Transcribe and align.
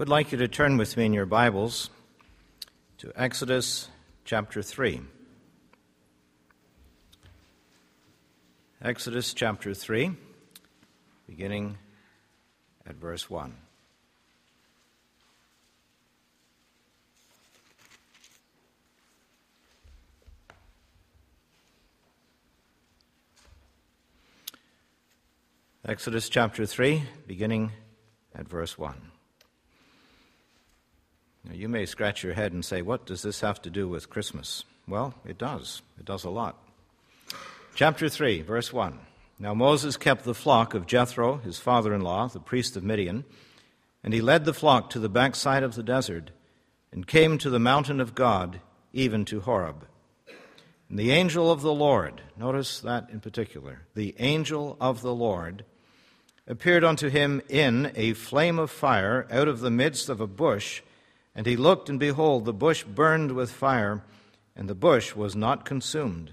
would 0.00 0.08
like 0.08 0.32
you 0.32 0.38
to 0.38 0.48
turn 0.48 0.78
with 0.78 0.96
me 0.96 1.04
in 1.04 1.12
your 1.12 1.26
Bibles 1.26 1.90
to 2.96 3.12
Exodus 3.14 3.86
chapter 4.24 4.62
3. 4.62 5.02
Exodus 8.80 9.34
chapter 9.34 9.74
3, 9.74 10.12
beginning 11.26 11.76
at 12.86 12.94
verse 12.94 13.28
1. 13.28 13.54
Exodus 25.84 26.30
chapter 26.30 26.64
3, 26.64 27.02
beginning 27.26 27.70
at 28.34 28.48
verse 28.48 28.78
1. 28.78 29.09
Now, 31.50 31.56
you 31.56 31.68
may 31.68 31.84
scratch 31.84 32.22
your 32.22 32.34
head 32.34 32.52
and 32.52 32.64
say, 32.64 32.80
What 32.80 33.06
does 33.06 33.22
this 33.22 33.40
have 33.40 33.60
to 33.62 33.70
do 33.70 33.88
with 33.88 34.08
Christmas? 34.08 34.62
Well, 34.86 35.14
it 35.26 35.36
does. 35.36 35.82
It 35.98 36.04
does 36.04 36.22
a 36.22 36.30
lot. 36.30 36.56
Chapter 37.74 38.08
3, 38.08 38.42
verse 38.42 38.72
1. 38.72 39.00
Now 39.40 39.52
Moses 39.52 39.96
kept 39.96 40.22
the 40.22 40.32
flock 40.32 40.74
of 40.74 40.86
Jethro, 40.86 41.38
his 41.38 41.58
father 41.58 41.92
in 41.92 42.02
law, 42.02 42.28
the 42.28 42.38
priest 42.38 42.76
of 42.76 42.84
Midian, 42.84 43.24
and 44.04 44.14
he 44.14 44.20
led 44.20 44.44
the 44.44 44.54
flock 44.54 44.90
to 44.90 45.00
the 45.00 45.08
backside 45.08 45.64
of 45.64 45.74
the 45.74 45.82
desert 45.82 46.30
and 46.92 47.04
came 47.04 47.36
to 47.38 47.50
the 47.50 47.58
mountain 47.58 48.00
of 48.00 48.14
God, 48.14 48.60
even 48.92 49.24
to 49.24 49.40
Horeb. 49.40 49.88
And 50.88 51.00
the 51.00 51.10
angel 51.10 51.50
of 51.50 51.62
the 51.62 51.74
Lord, 51.74 52.22
notice 52.38 52.78
that 52.78 53.10
in 53.10 53.18
particular, 53.18 53.80
the 53.96 54.14
angel 54.20 54.76
of 54.80 55.02
the 55.02 55.14
Lord 55.14 55.64
appeared 56.46 56.84
unto 56.84 57.08
him 57.08 57.42
in 57.48 57.90
a 57.96 58.12
flame 58.12 58.60
of 58.60 58.70
fire 58.70 59.26
out 59.32 59.48
of 59.48 59.58
the 59.58 59.70
midst 59.70 60.08
of 60.08 60.20
a 60.20 60.28
bush 60.28 60.82
and 61.34 61.46
he 61.46 61.56
looked, 61.56 61.88
and 61.88 61.98
behold, 61.98 62.44
the 62.44 62.52
bush 62.52 62.84
burned 62.84 63.32
with 63.32 63.50
fire, 63.50 64.02
and 64.56 64.68
the 64.68 64.74
bush 64.74 65.14
was 65.14 65.36
not 65.36 65.64
consumed. 65.64 66.32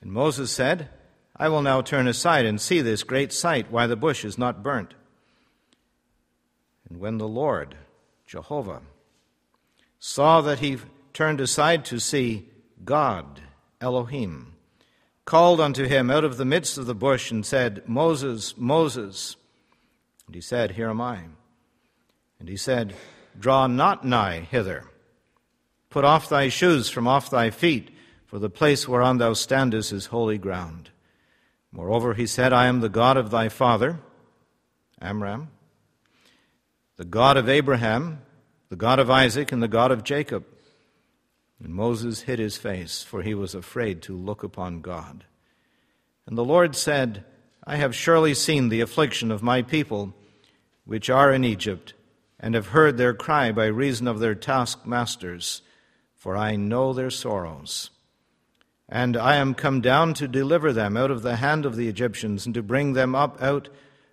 And 0.00 0.12
Moses 0.12 0.50
said, 0.50 0.88
I 1.36 1.48
will 1.48 1.62
now 1.62 1.82
turn 1.82 2.08
aside 2.08 2.46
and 2.46 2.60
see 2.60 2.80
this 2.80 3.02
great 3.02 3.32
sight, 3.32 3.70
why 3.70 3.86
the 3.86 3.96
bush 3.96 4.24
is 4.24 4.38
not 4.38 4.62
burnt. 4.62 4.94
And 6.88 6.98
when 6.98 7.18
the 7.18 7.28
Lord, 7.28 7.76
Jehovah, 8.26 8.82
saw 9.98 10.40
that 10.40 10.60
he 10.60 10.78
turned 11.12 11.40
aside 11.40 11.84
to 11.86 11.98
see 12.00 12.48
God, 12.84 13.42
Elohim, 13.80 14.54
called 15.24 15.60
unto 15.60 15.84
him 15.84 16.10
out 16.10 16.24
of 16.24 16.36
the 16.36 16.44
midst 16.44 16.78
of 16.78 16.86
the 16.86 16.94
bush 16.94 17.30
and 17.30 17.44
said, 17.44 17.82
Moses, 17.86 18.56
Moses. 18.56 19.36
And 20.26 20.34
he 20.34 20.40
said, 20.40 20.72
Here 20.72 20.88
am 20.88 21.00
I. 21.00 21.20
And 22.38 22.48
he 22.48 22.56
said, 22.56 22.94
Draw 23.38 23.68
not 23.68 24.04
nigh 24.04 24.40
hither. 24.40 24.84
Put 25.90 26.04
off 26.04 26.28
thy 26.28 26.48
shoes 26.48 26.88
from 26.88 27.06
off 27.06 27.30
thy 27.30 27.50
feet, 27.50 27.90
for 28.26 28.38
the 28.38 28.50
place 28.50 28.88
whereon 28.88 29.18
thou 29.18 29.32
standest 29.32 29.92
is 29.92 30.06
holy 30.06 30.38
ground. 30.38 30.90
Moreover, 31.72 32.14
he 32.14 32.26
said, 32.26 32.52
I 32.52 32.66
am 32.66 32.80
the 32.80 32.88
God 32.88 33.16
of 33.16 33.30
thy 33.30 33.48
father, 33.48 34.00
Amram, 35.00 35.48
the 36.96 37.04
God 37.04 37.36
of 37.36 37.48
Abraham, 37.48 38.22
the 38.68 38.76
God 38.76 38.98
of 38.98 39.10
Isaac, 39.10 39.52
and 39.52 39.62
the 39.62 39.68
God 39.68 39.90
of 39.90 40.04
Jacob. 40.04 40.44
And 41.62 41.74
Moses 41.74 42.22
hid 42.22 42.38
his 42.38 42.56
face, 42.56 43.02
for 43.02 43.22
he 43.22 43.34
was 43.34 43.54
afraid 43.54 44.02
to 44.02 44.16
look 44.16 44.42
upon 44.42 44.80
God. 44.80 45.24
And 46.26 46.36
the 46.36 46.44
Lord 46.44 46.74
said, 46.74 47.24
I 47.66 47.76
have 47.76 47.94
surely 47.94 48.34
seen 48.34 48.68
the 48.68 48.80
affliction 48.80 49.30
of 49.30 49.42
my 49.42 49.62
people, 49.62 50.14
which 50.84 51.10
are 51.10 51.32
in 51.32 51.44
Egypt 51.44 51.94
and 52.38 52.54
have 52.54 52.68
heard 52.68 52.96
their 52.96 53.14
cry 53.14 53.50
by 53.52 53.66
reason 53.66 54.06
of 54.06 54.18
their 54.18 54.34
taskmasters, 54.34 55.62
for 56.14 56.36
I 56.36 56.56
know 56.56 56.92
their 56.92 57.10
sorrows. 57.10 57.90
And 58.88 59.16
I 59.16 59.36
am 59.36 59.54
come 59.54 59.80
down 59.80 60.14
to 60.14 60.28
deliver 60.28 60.72
them 60.72 60.96
out 60.96 61.10
of 61.10 61.22
the 61.22 61.36
hand 61.36 61.66
of 61.66 61.76
the 61.76 61.88
Egyptians, 61.88 62.46
and 62.46 62.54
to 62.54 62.62
bring 62.62 62.92
them 62.92 63.14
up 63.14 63.40
out 63.42 63.68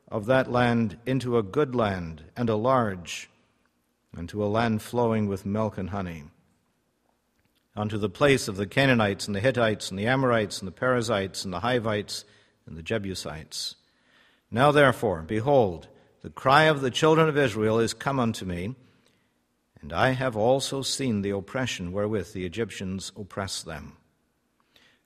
of 0.07 0.25
that 0.27 0.51
land 0.51 0.97
into 1.05 1.37
a 1.37 1.43
good 1.43 1.75
land, 1.75 2.23
and 2.35 2.49
a 2.49 2.55
large, 2.55 3.29
and 4.15 4.29
to 4.29 4.43
a 4.43 4.47
land 4.47 4.81
flowing 4.81 5.27
with 5.27 5.45
milk 5.45 5.77
and 5.77 5.89
honey, 5.89 6.23
unto 7.75 7.97
the 7.97 8.09
place 8.09 8.47
of 8.47 8.55
the 8.55 8.67
Canaanites, 8.67 9.27
and 9.27 9.35
the 9.35 9.39
Hittites, 9.39 9.89
and 9.89 9.99
the 9.99 10.07
Amorites, 10.07 10.59
and 10.59 10.67
the 10.67 10.71
Perizzites, 10.71 11.43
and 11.43 11.53
the 11.53 11.61
Hivites, 11.61 12.25
and 12.65 12.77
the 12.77 12.83
Jebusites. 12.83 13.75
Now 14.49 14.71
therefore, 14.71 15.23
behold, 15.23 15.87
the 16.23 16.29
cry 16.29 16.63
of 16.63 16.79
the 16.79 16.89
children 16.89 17.27
of 17.27 17.37
Israel 17.37 17.79
is 17.79 17.93
come 17.93 18.17
unto 18.17 18.45
me, 18.45 18.75
and 19.81 19.91
I 19.91 20.11
have 20.11 20.37
also 20.37 20.81
seen 20.81 21.21
the 21.21 21.31
oppression 21.31 21.91
wherewith 21.91 22.31
the 22.31 22.45
Egyptians 22.45 23.11
oppress 23.17 23.61
them. 23.61 23.97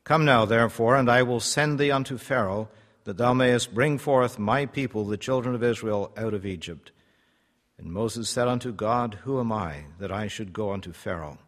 Come 0.03 0.25
now, 0.25 0.45
therefore, 0.45 0.95
and 0.95 1.09
I 1.09 1.23
will 1.23 1.39
send 1.39 1.79
thee 1.79 1.89
unto 1.89 2.19
Pharaoh, 2.19 2.69
that 3.05 3.17
thou 3.17 3.33
mayest 3.33 3.73
bring 3.73 3.97
forth 3.97 4.37
my 4.37 4.67
people, 4.67 5.05
the 5.05 5.17
children 5.17 5.55
of 5.55 5.63
Israel, 5.63 6.11
out 6.15 6.35
of 6.35 6.45
Egypt. 6.45 6.91
And 7.79 7.91
Moses 7.91 8.29
said 8.29 8.47
unto 8.47 8.71
God, 8.71 9.15
Who 9.23 9.39
am 9.39 9.51
I, 9.51 9.85
that 9.97 10.11
I 10.11 10.27
should 10.27 10.53
go 10.53 10.71
unto 10.71 10.93
Pharaoh, 10.93 11.39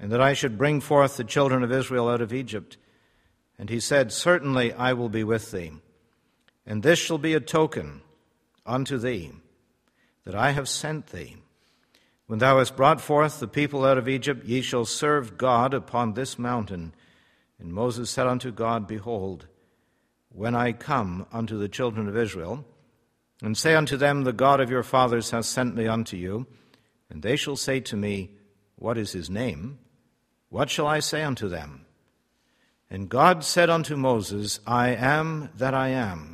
and 0.00 0.10
that 0.10 0.20
I 0.20 0.34
should 0.34 0.58
bring 0.58 0.80
forth 0.80 1.16
the 1.16 1.22
children 1.22 1.62
of 1.62 1.70
Israel 1.70 2.08
out 2.08 2.20
of 2.20 2.32
Egypt? 2.32 2.76
And 3.56 3.70
he 3.70 3.78
said, 3.78 4.10
Certainly 4.10 4.72
I 4.72 4.94
will 4.94 5.08
be 5.08 5.22
with 5.22 5.52
thee, 5.52 5.70
and 6.66 6.82
this 6.82 6.98
shall 6.98 7.18
be 7.18 7.34
a 7.34 7.40
token 7.40 8.00
unto 8.66 8.98
thee, 8.98 9.32
that 10.24 10.34
I 10.34 10.52
have 10.52 10.68
sent 10.68 11.08
thee. 11.08 11.36
When 12.26 12.38
thou 12.38 12.58
hast 12.58 12.76
brought 12.76 13.00
forth 13.00 13.38
the 13.38 13.48
people 13.48 13.84
out 13.84 13.98
of 13.98 14.08
Egypt, 14.08 14.46
ye 14.46 14.62
shall 14.62 14.86
serve 14.86 15.36
God 15.36 15.74
upon 15.74 16.14
this 16.14 16.38
mountain. 16.38 16.94
And 17.58 17.72
Moses 17.72 18.10
said 18.10 18.26
unto 18.26 18.50
God, 18.50 18.86
Behold, 18.86 19.46
when 20.30 20.54
I 20.54 20.72
come 20.72 21.26
unto 21.32 21.58
the 21.58 21.68
children 21.68 22.08
of 22.08 22.16
Israel, 22.16 22.64
and 23.42 23.58
say 23.58 23.74
unto 23.74 23.96
them, 23.96 24.24
The 24.24 24.32
God 24.32 24.60
of 24.60 24.70
your 24.70 24.82
fathers 24.82 25.30
hath 25.30 25.44
sent 25.44 25.74
me 25.74 25.86
unto 25.86 26.16
you, 26.16 26.46
and 27.10 27.22
they 27.22 27.36
shall 27.36 27.56
say 27.56 27.80
to 27.80 27.96
me, 27.96 28.30
What 28.76 28.96
is 28.96 29.12
his 29.12 29.28
name? 29.28 29.78
What 30.48 30.70
shall 30.70 30.86
I 30.86 31.00
say 31.00 31.22
unto 31.22 31.48
them? 31.48 31.84
And 32.88 33.08
God 33.08 33.44
said 33.44 33.70
unto 33.70 33.96
Moses, 33.96 34.60
I 34.66 34.90
am 34.90 35.50
that 35.56 35.74
I 35.74 35.88
am. 35.88 36.33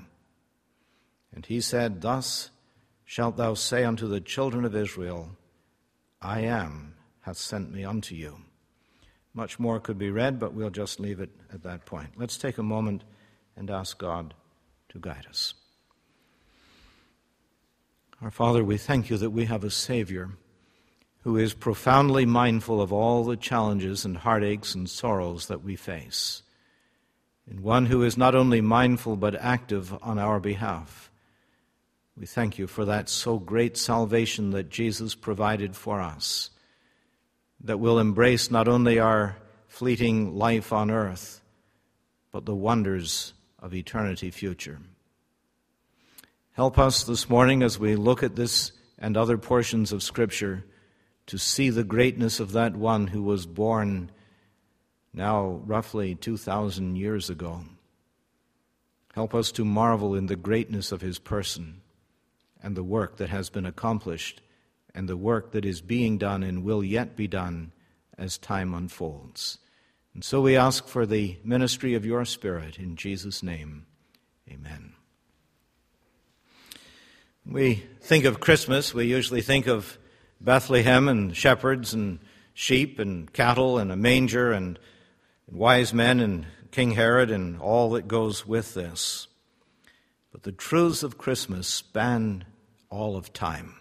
And 1.34 1.46
he 1.46 1.60
said, 1.60 2.00
Thus 2.00 2.50
shalt 3.04 3.36
thou 3.36 3.54
say 3.54 3.84
unto 3.84 4.06
the 4.06 4.20
children 4.20 4.64
of 4.64 4.74
Israel, 4.74 5.30
I 6.20 6.40
am 6.40 6.94
hath 7.22 7.38
sent 7.38 7.72
me 7.72 7.84
unto 7.84 8.14
you. 8.14 8.36
Much 9.32 9.58
more 9.58 9.78
could 9.78 9.98
be 9.98 10.10
read, 10.10 10.38
but 10.38 10.52
we'll 10.54 10.70
just 10.70 10.98
leave 10.98 11.20
it 11.20 11.30
at 11.52 11.62
that 11.62 11.86
point. 11.86 12.10
Let's 12.16 12.36
take 12.36 12.58
a 12.58 12.62
moment 12.62 13.04
and 13.56 13.70
ask 13.70 13.96
God 13.98 14.34
to 14.88 14.98
guide 14.98 15.26
us. 15.28 15.54
Our 18.20 18.30
Father, 18.30 18.64
we 18.64 18.76
thank 18.76 19.08
you 19.08 19.16
that 19.18 19.30
we 19.30 19.46
have 19.46 19.64
a 19.64 19.70
Savior 19.70 20.30
who 21.22 21.36
is 21.36 21.54
profoundly 21.54 22.26
mindful 22.26 22.80
of 22.80 22.92
all 22.92 23.24
the 23.24 23.36
challenges 23.36 24.04
and 24.04 24.16
heartaches 24.16 24.74
and 24.74 24.88
sorrows 24.88 25.46
that 25.46 25.62
we 25.62 25.76
face, 25.76 26.42
and 27.48 27.60
one 27.60 27.86
who 27.86 28.02
is 28.02 28.16
not 28.16 28.34
only 28.34 28.60
mindful 28.60 29.16
but 29.16 29.34
active 29.34 29.96
on 30.02 30.18
our 30.18 30.40
behalf. 30.40 31.09
We 32.20 32.26
thank 32.26 32.58
you 32.58 32.66
for 32.66 32.84
that 32.84 33.08
so 33.08 33.38
great 33.38 33.78
salvation 33.78 34.50
that 34.50 34.68
Jesus 34.68 35.14
provided 35.14 35.74
for 35.74 36.02
us, 36.02 36.50
that 37.64 37.80
will 37.80 37.98
embrace 37.98 38.50
not 38.50 38.68
only 38.68 38.98
our 38.98 39.38
fleeting 39.68 40.36
life 40.36 40.70
on 40.70 40.90
earth, 40.90 41.40
but 42.30 42.44
the 42.44 42.54
wonders 42.54 43.32
of 43.58 43.72
eternity 43.72 44.30
future. 44.30 44.80
Help 46.52 46.78
us 46.78 47.04
this 47.04 47.30
morning 47.30 47.62
as 47.62 47.78
we 47.78 47.96
look 47.96 48.22
at 48.22 48.36
this 48.36 48.72
and 48.98 49.16
other 49.16 49.38
portions 49.38 49.90
of 49.90 50.02
Scripture 50.02 50.62
to 51.24 51.38
see 51.38 51.70
the 51.70 51.84
greatness 51.84 52.38
of 52.38 52.52
that 52.52 52.76
one 52.76 53.06
who 53.06 53.22
was 53.22 53.46
born 53.46 54.10
now 55.14 55.62
roughly 55.64 56.16
2,000 56.16 56.96
years 56.96 57.30
ago. 57.30 57.64
Help 59.14 59.34
us 59.34 59.50
to 59.52 59.64
marvel 59.64 60.14
in 60.14 60.26
the 60.26 60.36
greatness 60.36 60.92
of 60.92 61.00
his 61.00 61.18
person 61.18 61.80
and 62.62 62.76
the 62.76 62.84
work 62.84 63.16
that 63.16 63.30
has 63.30 63.50
been 63.50 63.66
accomplished 63.66 64.40
and 64.94 65.08
the 65.08 65.16
work 65.16 65.52
that 65.52 65.64
is 65.64 65.80
being 65.80 66.18
done 66.18 66.42
and 66.42 66.64
will 66.64 66.82
yet 66.82 67.16
be 67.16 67.28
done 67.28 67.72
as 68.18 68.38
time 68.38 68.74
unfolds. 68.74 69.58
And 70.14 70.24
so 70.24 70.40
we 70.40 70.56
ask 70.56 70.86
for 70.86 71.06
the 71.06 71.38
ministry 71.44 71.94
of 71.94 72.04
your 72.04 72.24
Spirit 72.24 72.78
in 72.78 72.96
Jesus' 72.96 73.42
name. 73.42 73.86
Amen. 74.50 74.94
We 77.46 77.84
think 78.00 78.24
of 78.24 78.40
Christmas, 78.40 78.92
we 78.92 79.06
usually 79.06 79.40
think 79.40 79.66
of 79.66 79.98
Bethlehem 80.40 81.08
and 81.08 81.36
shepherds 81.36 81.94
and 81.94 82.18
sheep 82.52 82.98
and 82.98 83.32
cattle 83.32 83.78
and 83.78 83.90
a 83.90 83.96
manger 83.96 84.52
and 84.52 84.78
wise 85.50 85.94
men 85.94 86.20
and 86.20 86.46
King 86.70 86.92
Herod 86.92 87.30
and 87.30 87.60
all 87.60 87.90
that 87.90 88.08
goes 88.08 88.46
with 88.46 88.74
this. 88.74 89.28
But 90.32 90.42
the 90.42 90.52
truths 90.52 91.02
of 91.02 91.18
Christmas 91.18 91.66
span 91.66 92.44
all 92.90 93.16
of 93.16 93.32
time. 93.32 93.76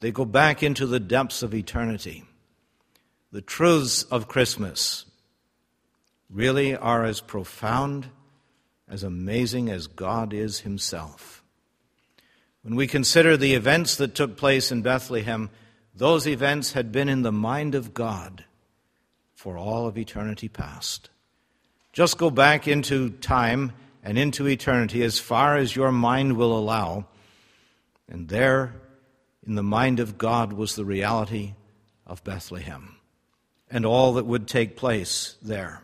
They 0.00 0.12
go 0.12 0.24
back 0.24 0.62
into 0.62 0.86
the 0.86 1.00
depths 1.00 1.42
of 1.42 1.54
eternity. 1.54 2.24
The 3.32 3.40
truths 3.40 4.04
of 4.04 4.28
Christmas 4.28 5.04
really 6.30 6.76
are 6.76 7.04
as 7.04 7.20
profound, 7.20 8.08
as 8.88 9.02
amazing 9.02 9.70
as 9.70 9.86
God 9.86 10.32
is 10.32 10.60
Himself. 10.60 11.42
When 12.62 12.76
we 12.76 12.86
consider 12.86 13.36
the 13.36 13.54
events 13.54 13.96
that 13.96 14.14
took 14.14 14.36
place 14.36 14.70
in 14.70 14.82
Bethlehem, 14.82 15.50
those 15.94 16.26
events 16.26 16.72
had 16.72 16.92
been 16.92 17.08
in 17.08 17.22
the 17.22 17.32
mind 17.32 17.74
of 17.74 17.94
God 17.94 18.44
for 19.34 19.56
all 19.56 19.86
of 19.86 19.96
eternity 19.96 20.48
past. 20.48 21.10
Just 21.92 22.18
go 22.18 22.30
back 22.30 22.68
into 22.68 23.10
time 23.10 23.72
and 24.02 24.18
into 24.18 24.46
eternity 24.46 25.02
as 25.02 25.18
far 25.18 25.56
as 25.56 25.74
your 25.74 25.90
mind 25.90 26.36
will 26.36 26.56
allow, 26.56 27.06
and 28.08 28.28
there, 28.28 28.74
in 29.46 29.54
the 29.54 29.62
mind 29.62 30.00
of 30.00 30.18
God, 30.18 30.52
was 30.52 30.74
the 30.74 30.84
reality 30.84 31.54
of 32.06 32.24
Bethlehem 32.24 32.98
and 33.70 33.84
all 33.84 34.14
that 34.14 34.26
would 34.26 34.46
take 34.48 34.76
place 34.76 35.36
there. 35.42 35.82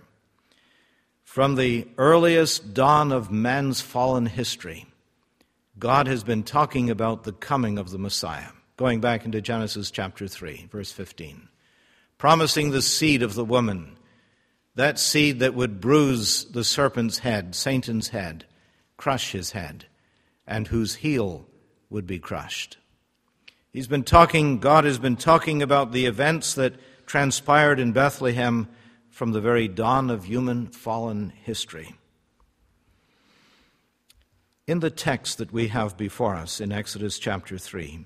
From 1.23 1.57
the 1.57 1.87
earliest 1.99 2.75
dawn 2.75 3.13
of 3.13 3.31
man's 3.31 3.81
fallen 3.81 4.27
history, 4.27 4.87
God 5.79 6.07
has 6.07 6.23
been 6.23 6.45
talking 6.45 6.91
about 6.91 7.25
the 7.25 7.33
coming 7.33 7.79
of 7.79 7.91
the 7.91 7.99
Messiah, 7.99 8.51
going 8.77 9.01
back 9.01 9.25
into 9.25 9.41
Genesis 9.41 9.91
chapter 9.91 10.29
3, 10.29 10.69
verse 10.71 10.93
15, 10.93 11.49
promising 12.19 12.71
the 12.71 12.83
seed 12.83 13.23
of 13.23 13.35
the 13.35 13.45
woman, 13.45 13.97
that 14.77 14.99
seed 14.99 15.41
that 15.41 15.55
would 15.55 15.81
bruise 15.81 16.45
the 16.47 16.65
serpent's 16.65 17.19
head, 17.19 17.55
Satan's 17.55 18.09
head, 18.09 18.45
crush 18.97 19.33
his 19.33 19.51
head, 19.51 19.87
and 20.47 20.69
whose 20.69 20.97
heel 20.97 21.47
would 21.95 22.07
be 22.09 22.19
crushed. 22.19 22.77
He's 23.73 23.87
been 23.87 24.03
talking, 24.03 24.59
God 24.59 24.85
has 24.85 24.99
been 24.99 25.15
talking 25.15 25.63
about 25.63 25.93
the 25.93 26.07
events 26.07 26.55
that 26.55 26.75
transpired 27.07 27.79
in 27.79 27.93
Bethlehem 27.93 28.69
from 29.11 29.31
the 29.31 29.41
very 29.41 29.69
dawn 29.69 30.11
of 30.11 30.25
human 30.25 30.67
fallen 30.67 31.33
history. 31.45 31.95
In 34.67 34.81
the 34.81 34.91
text 34.91 35.39
that 35.39 35.53
we 35.53 35.69
have 35.69 35.97
before 35.97 36.35
us 36.35 36.61
in 36.61 36.73
Exodus 36.73 37.17
chapter 37.17 37.59
3, 37.59 38.05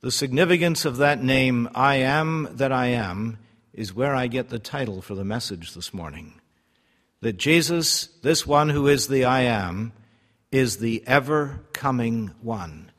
the 0.00 0.12
significance 0.12 0.84
of 0.84 0.98
that 0.98 1.20
name, 1.20 1.68
I 1.74 1.96
am 1.96 2.50
that 2.52 2.70
I 2.70 2.86
am, 2.86 3.38
is 3.72 3.92
where 3.92 4.14
I 4.14 4.28
get 4.28 4.48
the 4.48 4.60
title 4.60 5.02
for 5.02 5.16
the 5.16 5.24
message 5.24 5.74
this 5.74 5.92
morning. 5.92 6.34
That 7.20 7.36
Jesus, 7.36 8.06
this 8.22 8.46
one 8.46 8.68
who 8.68 8.86
is 8.86 9.08
the 9.08 9.24
I 9.24 9.40
am, 9.40 9.92
is 10.52 10.78
the 10.78 11.02
ever 11.04 11.64
coming 11.72 12.32
one. 12.42 12.91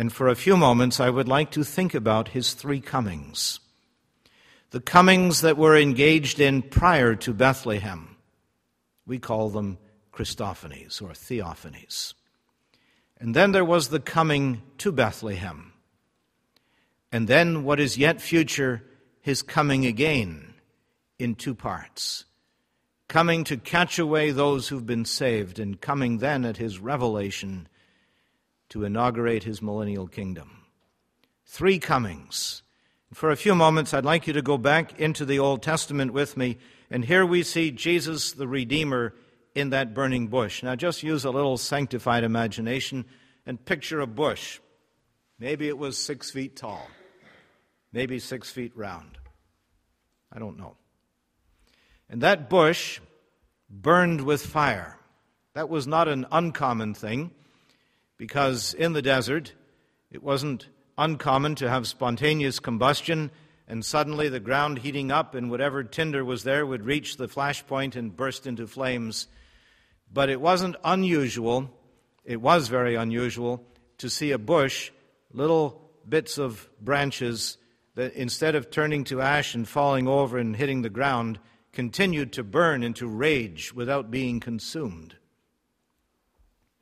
And 0.00 0.10
for 0.10 0.28
a 0.28 0.34
few 0.34 0.56
moments, 0.56 0.98
I 0.98 1.10
would 1.10 1.28
like 1.28 1.50
to 1.50 1.62
think 1.62 1.94
about 1.94 2.28
his 2.28 2.54
three 2.54 2.80
comings 2.80 3.60
the 4.70 4.80
comings 4.80 5.42
that 5.42 5.58
were 5.58 5.76
engaged 5.76 6.40
in 6.40 6.62
prior 6.62 7.14
to 7.16 7.34
Bethlehem. 7.34 8.16
We 9.04 9.18
call 9.18 9.50
them 9.50 9.76
Christophanies 10.10 11.02
or 11.02 11.08
theophanies. 11.08 12.14
And 13.18 13.36
then 13.36 13.52
there 13.52 13.64
was 13.64 13.88
the 13.88 14.00
coming 14.00 14.62
to 14.78 14.90
Bethlehem. 14.90 15.74
And 17.12 17.28
then 17.28 17.62
what 17.62 17.78
is 17.78 17.98
yet 17.98 18.22
future, 18.22 18.82
his 19.20 19.42
coming 19.42 19.84
again 19.84 20.54
in 21.18 21.34
two 21.34 21.54
parts. 21.54 22.24
Coming 23.06 23.44
to 23.44 23.58
catch 23.58 23.98
away 23.98 24.30
those 24.30 24.68
who've 24.68 24.86
been 24.86 25.04
saved, 25.04 25.58
and 25.58 25.78
coming 25.78 26.18
then 26.18 26.46
at 26.46 26.56
his 26.56 26.78
revelation 26.78 27.68
to 28.70 28.84
inaugurate 28.84 29.44
his 29.44 29.62
millennial 29.62 30.08
kingdom. 30.08 30.64
Three 31.44 31.78
comings 31.78 32.62
for 33.12 33.30
a 33.30 33.36
few 33.36 33.56
moments, 33.56 33.92
I'd 33.92 34.04
like 34.04 34.28
you 34.28 34.32
to 34.34 34.42
go 34.42 34.56
back 34.56 35.00
into 35.00 35.24
the 35.24 35.40
Old 35.40 35.62
Testament 35.62 36.12
with 36.12 36.36
me, 36.36 36.58
and 36.90 37.04
here 37.04 37.26
we 37.26 37.42
see 37.42 37.72
Jesus 37.72 38.32
the 38.32 38.46
Redeemer 38.46 39.14
in 39.52 39.70
that 39.70 39.94
burning 39.94 40.28
bush. 40.28 40.62
Now, 40.62 40.76
just 40.76 41.02
use 41.02 41.24
a 41.24 41.30
little 41.30 41.56
sanctified 41.58 42.22
imagination 42.22 43.04
and 43.44 43.64
picture 43.64 44.00
a 44.00 44.06
bush. 44.06 44.60
Maybe 45.40 45.66
it 45.66 45.76
was 45.76 45.98
six 45.98 46.30
feet 46.30 46.54
tall, 46.54 46.86
maybe 47.92 48.20
six 48.20 48.48
feet 48.48 48.76
round. 48.76 49.18
I 50.32 50.38
don't 50.38 50.56
know. 50.56 50.76
And 52.08 52.20
that 52.20 52.48
bush 52.48 53.00
burned 53.68 54.20
with 54.20 54.46
fire. 54.46 54.98
That 55.54 55.68
was 55.68 55.88
not 55.88 56.06
an 56.06 56.26
uncommon 56.30 56.94
thing 56.94 57.32
because 58.20 58.74
in 58.74 58.92
the 58.92 59.00
desert 59.00 59.54
it 60.10 60.22
wasn't 60.22 60.68
uncommon 60.98 61.54
to 61.54 61.70
have 61.70 61.86
spontaneous 61.86 62.58
combustion, 62.60 63.30
and 63.66 63.82
suddenly 63.82 64.28
the 64.28 64.38
ground 64.38 64.80
heating 64.80 65.10
up, 65.10 65.34
and 65.34 65.50
whatever 65.50 65.82
tinder 65.82 66.22
was 66.22 66.44
there 66.44 66.66
would 66.66 66.84
reach 66.84 67.16
the 67.16 67.28
flash 67.28 67.66
point 67.66 67.96
and 67.96 68.14
burst 68.14 68.46
into 68.46 68.66
flames. 68.66 69.26
But 70.12 70.28
it 70.28 70.38
wasn't 70.38 70.76
unusual, 70.84 71.70
it 72.22 72.42
was 72.42 72.68
very 72.68 72.94
unusual, 72.94 73.64
to 73.96 74.10
see 74.10 74.32
a 74.32 74.38
bush, 74.38 74.90
little 75.32 75.80
bits 76.06 76.36
of 76.36 76.68
branches 76.78 77.56
that 77.94 78.12
instead 78.12 78.54
of 78.54 78.70
turning 78.70 79.04
to 79.04 79.22
ash 79.22 79.54
and 79.54 79.66
falling 79.66 80.06
over 80.06 80.36
and 80.36 80.54
hitting 80.54 80.82
the 80.82 80.90
ground, 80.90 81.38
continued 81.72 82.34
to 82.34 82.44
burn 82.44 82.82
into 82.82 83.06
rage 83.06 83.72
without 83.72 84.10
being 84.10 84.40
consumed. 84.40 85.16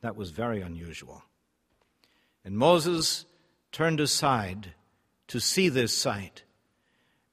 That 0.01 0.17
was 0.17 0.31
very 0.31 0.59
unusual. 0.59 1.23
And 2.43 2.57
Moses 2.57 3.25
turned 3.71 3.99
aside 3.99 4.73
to 5.27 5.39
see 5.39 5.69
this 5.69 5.95
sight. 5.95 6.43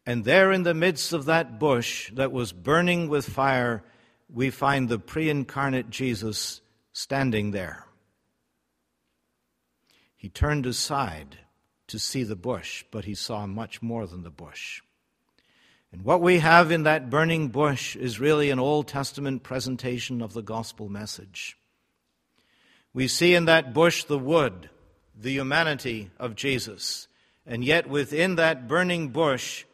And 0.04 0.24
there, 0.24 0.52
in 0.52 0.62
the 0.62 0.74
midst 0.74 1.12
of 1.12 1.24
that 1.24 1.58
bush 1.58 2.12
that 2.12 2.30
was 2.30 2.52
burning 2.52 3.08
with 3.08 3.28
fire, 3.28 3.82
we 4.32 4.50
find 4.50 4.88
the 4.88 4.98
pre 4.98 5.28
incarnate 5.28 5.90
Jesus 5.90 6.60
standing 6.92 7.50
there. 7.50 7.86
He 10.14 10.28
turned 10.28 10.66
aside 10.66 11.38
to 11.88 11.98
see 11.98 12.22
the 12.22 12.36
bush, 12.36 12.84
but 12.90 13.04
he 13.04 13.14
saw 13.14 13.46
much 13.46 13.82
more 13.82 14.06
than 14.06 14.22
the 14.22 14.30
bush. 14.30 14.82
And 15.92 16.02
what 16.02 16.20
we 16.20 16.38
have 16.38 16.70
in 16.70 16.82
that 16.82 17.10
burning 17.10 17.48
bush 17.48 17.96
is 17.96 18.20
really 18.20 18.50
an 18.50 18.58
Old 18.58 18.88
Testament 18.88 19.42
presentation 19.42 20.20
of 20.20 20.32
the 20.34 20.42
gospel 20.42 20.88
message. 20.88 21.56
We 22.92 23.08
see 23.08 23.34
in 23.34 23.44
that 23.44 23.72
bush 23.72 24.04
the 24.04 24.18
wood 24.18 24.68
the 25.16 25.32
humanity 25.32 26.10
of 26.18 26.34
Jesus. 26.34 27.08
And 27.46 27.64
yet, 27.64 27.88
within 27.88 28.36
that 28.36 28.68
burning 28.68 29.08
bush, 29.08 29.64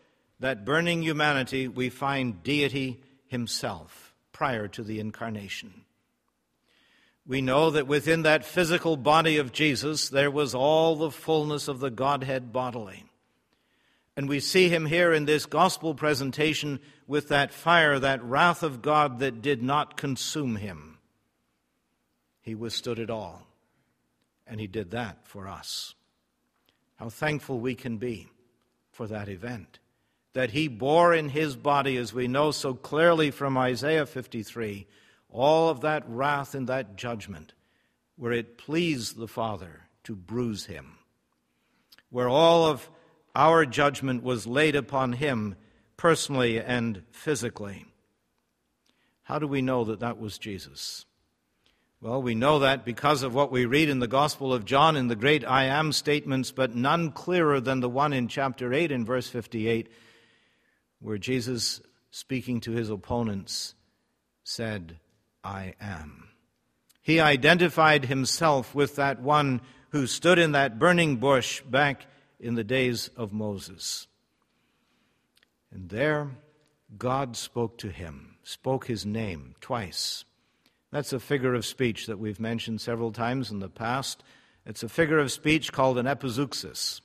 that 0.41 0.65
burning 0.65 1.03
humanity, 1.03 1.69
we 1.69 1.89
find 1.89 2.43
deity 2.43 3.01
himself 3.27 4.15
prior 4.33 4.69
to 4.69 4.83
the 4.83 5.01
incarnation. 5.01 5.73
We 7.27 7.41
know 7.41 7.71
that 7.71 7.87
within 7.87 8.23
that 8.23 8.45
physical 8.45 8.97
body 8.97 9.37
of 9.37 9.53
Jesus, 9.53 10.09
there 10.09 10.31
was 10.31 10.55
all 10.55 10.97
the 10.97 11.11
fullness 11.11 11.69
of 11.69 11.81
the 11.81 11.91
Godhead 11.91 12.53
bodily. 12.53 13.05
And 14.17 14.29
we 14.29 14.41
see 14.41 14.69
him 14.69 14.87
here 14.87 15.13
in 15.13 15.25
this 15.25 15.47
gospel 15.47 15.95
presentation 15.95 16.81
with 17.07 17.29
that 17.29 17.53
fire, 17.53 17.99
that 17.99 18.23
wrath 18.23 18.63
of 18.63 18.83
God 18.83 19.21
that 19.21 19.41
did 19.41 19.63
not 19.63 19.97
consume 19.97 20.57
him. 20.57 20.99
He 22.43 22.55
withstood 22.55 22.99
it 22.99 23.09
all. 23.09 23.47
And 24.47 24.61
He 24.61 24.67
did 24.67 24.91
that 24.91 25.27
for 25.27 25.49
us. 25.49 25.95
How 26.97 27.09
thankful 27.09 27.59
we 27.59 27.75
can 27.75 27.97
be 27.97 28.29
for 28.91 29.07
that 29.07 29.29
event. 29.29 29.79
That 30.35 30.51
He 30.51 30.69
bore 30.69 31.15
in 31.15 31.31
His 31.31 31.57
body, 31.57 31.97
as 31.97 32.13
we 32.13 32.29
know 32.29 32.51
so 32.51 32.75
clearly 32.75 33.31
from 33.31 33.59
Isaiah 33.59 34.07
53, 34.07 34.87
all 35.29 35.69
of 35.69 35.81
that 35.81 36.05
wrath 36.07 36.55
and 36.55 36.69
that 36.69 36.97
judgment, 36.97 37.55
where 38.17 38.33
it 38.33 38.59
pleased 38.59 39.17
the 39.17 39.29
Father 39.29 39.83
to 40.05 40.15
bruise 40.15 40.67
Him, 40.67 40.99
where 42.11 42.29
all 42.29 42.67
of 42.67 42.89
our 43.35 43.65
judgment 43.65 44.23
was 44.23 44.47
laid 44.47 44.77
upon 44.77 45.15
Him 45.15 45.57
personally 45.97 46.61
and 46.61 47.03
physically. 47.11 47.87
How 49.23 49.39
do 49.39 49.47
we 49.47 49.63
know 49.63 49.85
that 49.85 50.01
that 50.01 50.19
was 50.19 50.39
Jesus? 50.39 51.07
Well, 52.03 52.21
we 52.21 52.35
know 52.35 52.59
that 52.59 52.85
because 52.85 53.23
of 53.23 53.33
what 53.33 53.53
we 53.53 53.65
read 53.65 53.89
in 53.89 54.01
the 54.01 54.09
Gospel 54.09 54.53
of 54.53 54.65
John 54.65 54.97
in 54.97 55.07
the 55.07 55.15
great 55.15 55.47
I 55.47 55.67
am 55.67 55.93
statements, 55.93 56.51
but 56.51 56.75
none 56.75 57.13
clearer 57.13 57.61
than 57.61 57.79
the 57.79 57.89
one 57.89 58.13
in 58.13 58.27
chapter 58.27 58.75
8 58.75 58.91
in 58.91 59.05
verse 59.05 59.29
58, 59.29 59.89
where 60.99 61.17
Jesus, 61.17 61.81
speaking 62.11 62.59
to 62.63 62.73
his 62.73 62.91
opponents, 62.91 63.77
said, 64.43 64.99
I 65.45 65.75
am. 65.81 66.31
He 67.03 67.21
identified 67.21 68.07
himself 68.07 68.75
with 68.75 68.97
that 68.97 69.21
one 69.21 69.61
who 69.91 70.09
stood 70.09 70.41
in 70.41 70.51
that 70.53 70.81
burning 70.81 71.19
bush 71.19 71.61
back 71.61 72.07
in 72.41 72.57
the 72.57 72.65
days 72.65 73.11
of 73.17 73.33
Moses. 73.33 74.09
And 75.71 75.89
there, 75.89 76.33
God 76.99 77.37
spoke 77.37 77.79
to 77.79 77.91
him, 77.91 78.39
spoke 78.43 78.89
his 78.89 79.07
name 79.07 79.55
twice. 79.61 80.25
That's 80.93 81.15
a 81.15 81.19
figure 81.19 81.55
of 81.55 81.65
speech 81.65 82.07
that 82.07 82.19
we've 82.19 82.39
mentioned 82.39 82.83
several 82.83 83.13
times 83.13 83.51
in 83.51 83.61
the 83.61 83.71
past. 83.71 84.23
It's 84.67 84.83
a 84.83 84.89
figure 84.91 85.19
of 85.19 85.33
speech 85.33 85.73
called 85.73 85.97
an 85.97 86.05
epizeuxis. 86.07 87.01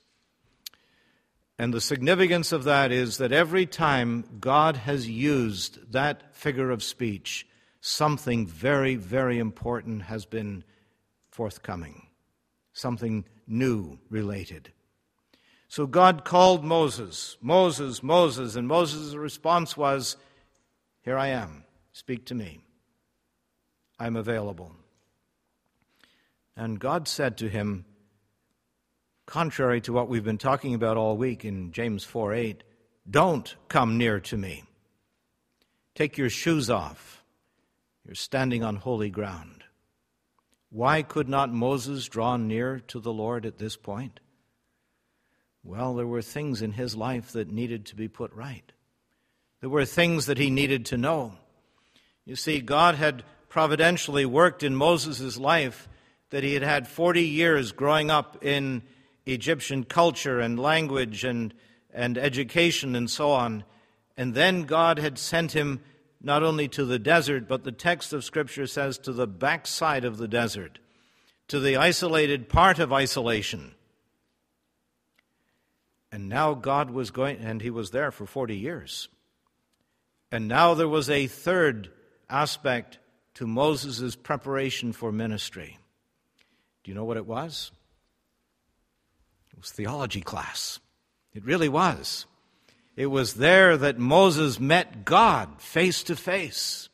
And 1.58 1.74
the 1.74 1.82
significance 1.82 2.51
of 2.51 2.65
that 2.65 2.91
is 2.91 3.17
that 3.17 3.32
every 3.32 3.65
time 3.65 4.25
God 4.39 4.75
has 4.75 5.10
used 5.10 5.94
that 5.94 6.36
figure 6.36 6.70
of 6.70 6.84
speech, 6.84 7.48
something 7.79 8.46
very, 8.46 8.96
very 8.96 9.39
important 9.39 10.03
has 10.03 10.25
been 10.25 10.65
forthcoming, 11.32 12.08
something 12.74 13.24
new 13.48 13.98
related. 14.10 14.74
So 15.70 15.88
God 15.88 16.25
called 16.25 16.63
Moses, 16.63 17.38
Moses, 17.41 18.03
Moses, 18.03 18.56
and 18.58 18.67
Moses' 18.67 19.15
response 19.15 19.77
was, 19.77 20.17
Here 21.03 21.17
I 21.17 21.27
am, 21.27 21.63
speak 21.94 22.25
to 22.25 22.36
me. 22.36 22.67
I'm 24.00 24.16
available. 24.16 24.75
And 26.56 26.80
God 26.80 27.08
said 27.08 27.38
to 27.38 27.50
him, 27.50 27.86
contrary 29.25 29.82
to 29.82 29.94
what 29.94 30.10
we've 30.10 30.24
been 30.24 30.38
talking 30.38 30.74
about 30.74 30.98
all 30.98 31.18
week 31.18 31.46
in 31.46 31.72
James 31.72 32.04
4 32.04 32.34
8, 32.34 32.63
don't 33.10 33.56
come 33.70 33.98
near 33.98 34.20
to 34.22 34.38
me. 34.38 34.63
Take 35.96 36.18
your 36.18 36.30
shoes 36.30 36.70
off. 36.70 37.24
You're 38.06 38.16
standing 38.16 38.63
on 38.63 38.77
holy 38.77 39.10
ground. 39.10 39.63
Why 40.70 41.01
could 41.01 41.30
not 41.30 41.51
Moses 41.51 42.08
draw 42.08 42.38
near 42.38 42.80
to 42.88 43.00
the 43.00 43.13
Lord 43.13 43.46
at 43.46 43.58
this 43.58 43.77
point? 43.77 44.20
Well, 45.63 45.96
there 45.96 46.08
were 46.08 46.22
things 46.22 46.62
in 46.62 46.74
his 46.74 46.96
life 46.96 47.32
that 47.32 47.51
needed 47.51 47.86
to 47.88 47.96
be 47.96 48.08
put 48.08 48.34
right. 48.34 48.72
There 49.60 49.70
were 49.70 49.86
things 49.86 50.27
that 50.27 50.38
he 50.38 50.50
needed 50.50 50.86
to 50.88 50.98
know. 50.98 51.34
You 52.25 52.36
see, 52.36 52.62
God 52.62 52.96
had 52.96 53.24
providentially 53.50 54.25
worked 54.25 54.63
in 54.63 54.75
Moses' 54.75 55.38
life 55.38 55.88
that 56.30 56.44
he 56.44 56.54
had 56.54 56.63
had 56.63 56.88
40 56.88 57.22
years 57.24 57.72
growing 57.72 58.12
up 58.12 58.44
in 58.44 58.84
Egyptian 59.25 59.84
culture 59.84 60.39
and 60.39 60.60
language 60.60 61.24
and, 61.24 61.54
and 61.94 62.18
education 62.18 62.96
and 62.96 63.10
so 63.10 63.32
on. 63.32 63.63
And 64.18 64.34
then 64.34 64.63
God 64.63 65.00
had 65.00 65.18
sent 65.18 65.54
him 65.54 65.82
not 66.22 66.44
only 66.44 66.68
to 66.70 66.86
the 66.86 67.00
desert, 67.00 67.48
but 67.48 67.63
the 67.63 67.72
text 67.72 68.12
of 68.13 68.24
Scripture 68.24 68.68
says 68.68 68.98
to 69.00 69.13
the 69.13 69.27
backside 69.27 70.04
of 70.04 70.18
the 70.18 70.27
desert, 70.27 70.80
to 71.48 71.60
the 71.60 71.77
isolated 71.77 72.50
part 72.50 72.80
of 72.80 72.92
isolation. 72.92 73.75
And 76.12 76.27
now 76.27 76.54
God 76.54 76.89
was 76.89 77.12
going, 77.12 77.38
and 77.38 77.62
he 77.62 77.70
was 77.70 77.92
there 77.92 78.12
for 78.12 78.25
40 78.25 78.58
years. 78.58 79.08
And 80.32 80.48
now 80.48 80.74
there 80.74 80.88
was 80.88 81.10
a 81.10 81.27
third 81.27 81.92
aspect 82.30 82.98
to 83.38 83.46
Moses' 83.46 84.15
preparation 84.15 84.91
for 84.91 85.12
ministry. 85.12 85.77
Do 86.84 86.89
you 86.89 86.96
know 86.96 87.06
what 87.06 87.17
it 87.17 87.27
was? 87.27 87.72
It 89.51 89.60
was 89.60 89.70
theology 89.70 90.22
class. 90.22 90.79
It 91.36 91.46
really 91.46 91.70
was. 91.70 92.25
It 92.96 93.06
was 93.06 93.36
there 93.36 93.77
that 93.77 94.00
Moses 94.00 94.60
met 94.60 95.06
God 95.06 95.62
face 95.62 96.01
to 96.03 96.15
face. 96.15 96.89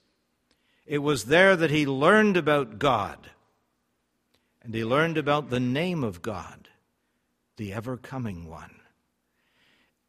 It 0.85 0.97
was 0.97 1.25
there 1.25 1.55
that 1.55 1.71
he 1.71 1.85
learned 1.85 2.35
about 2.35 2.77
God. 2.77 3.29
And 4.63 4.75
he 4.75 4.83
learned 4.83 5.17
about 5.17 5.49
the 5.49 5.61
name 5.61 6.03
of 6.03 6.21
God, 6.21 6.67
the 7.55 7.71
ever 7.71 7.95
coming 7.95 8.49
one. 8.49 8.81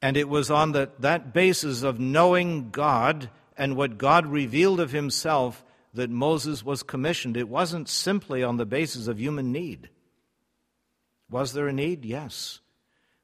And 0.03 0.17
it 0.17 0.29
was 0.29 0.51
on 0.51 0.73
the, 0.73 0.91
that 0.99 1.33
basis 1.33 1.85
of 1.85 2.01
knowing 2.01 2.71
God 2.71 3.31
and 3.57 3.77
what 3.77 3.99
God 3.99 4.27
revealed 4.27 4.81
of 4.81 4.91
himself 4.91 5.63
that 5.95 6.11
Moses 6.11 6.65
was 6.65 6.83
commissioned. 6.83 7.37
It 7.37 7.49
wasn't 7.49 7.89
simply 7.89 8.43
on 8.43 8.57
the 8.57 8.67
basis 8.67 9.07
of 9.07 9.19
human 9.19 9.53
need. 9.53 9.89
Was 11.31 11.53
there 11.53 11.69
a 11.69 11.73
need? 11.73 12.05
Yes. 12.05 12.61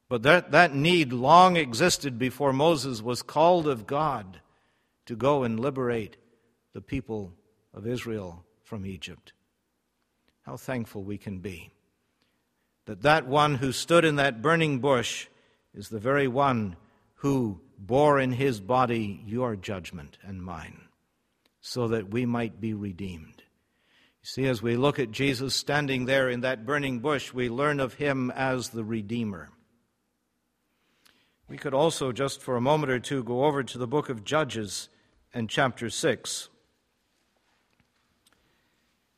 But 0.09 0.23
that, 0.23 0.51
that 0.51 0.73
need 0.73 1.13
long 1.13 1.55
existed 1.55 2.17
before 2.17 2.51
Moses 2.51 3.01
was 3.01 3.21
called 3.21 3.67
of 3.67 3.87
God 3.87 4.41
to 5.05 5.15
go 5.15 5.43
and 5.43 5.59
liberate 5.59 6.17
the 6.73 6.81
people 6.81 7.33
of 7.73 7.87
Israel 7.87 8.43
from 8.63 8.85
Egypt. 8.85 9.33
How 10.41 10.57
thankful 10.57 11.03
we 11.03 11.17
can 11.17 11.39
be 11.39 11.71
that 12.85 13.03
that 13.03 13.27
one 13.27 13.55
who 13.55 13.71
stood 13.71 14.03
in 14.03 14.15
that 14.15 14.41
burning 14.41 14.79
bush 14.79 15.27
is 15.73 15.89
the 15.89 15.99
very 15.99 16.27
one 16.27 16.75
who 17.15 17.59
bore 17.77 18.19
in 18.19 18.31
his 18.31 18.59
body 18.59 19.21
your 19.25 19.55
judgment 19.55 20.17
and 20.23 20.43
mine, 20.43 20.81
so 21.61 21.87
that 21.87 22.09
we 22.09 22.25
might 22.25 22.59
be 22.59 22.73
redeemed. 22.73 23.43
You 24.21 24.27
see, 24.27 24.45
as 24.47 24.61
we 24.61 24.75
look 24.75 24.99
at 24.99 25.11
Jesus 25.11 25.55
standing 25.55 26.05
there 26.05 26.29
in 26.29 26.41
that 26.41 26.65
burning 26.65 26.99
bush, 26.99 27.33
we 27.33 27.49
learn 27.49 27.79
of 27.79 27.95
him 27.95 28.31
as 28.31 28.69
the 28.69 28.83
Redeemer. 28.83 29.49
We 31.47 31.57
could 31.57 31.73
also, 31.73 32.11
just 32.11 32.41
for 32.41 32.55
a 32.55 32.61
moment 32.61 32.91
or 32.91 32.99
two, 32.99 33.23
go 33.23 33.45
over 33.45 33.63
to 33.63 33.77
the 33.77 33.87
book 33.87 34.09
of 34.09 34.23
Judges 34.23 34.89
and 35.33 35.49
chapter 35.49 35.89
6. 35.89 36.49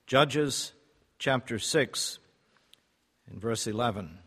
Judges 0.08 0.74
chapter 1.20 1.60
6 1.60 2.20
and 3.30 3.42
verse 3.42 3.68
11. 3.68 4.20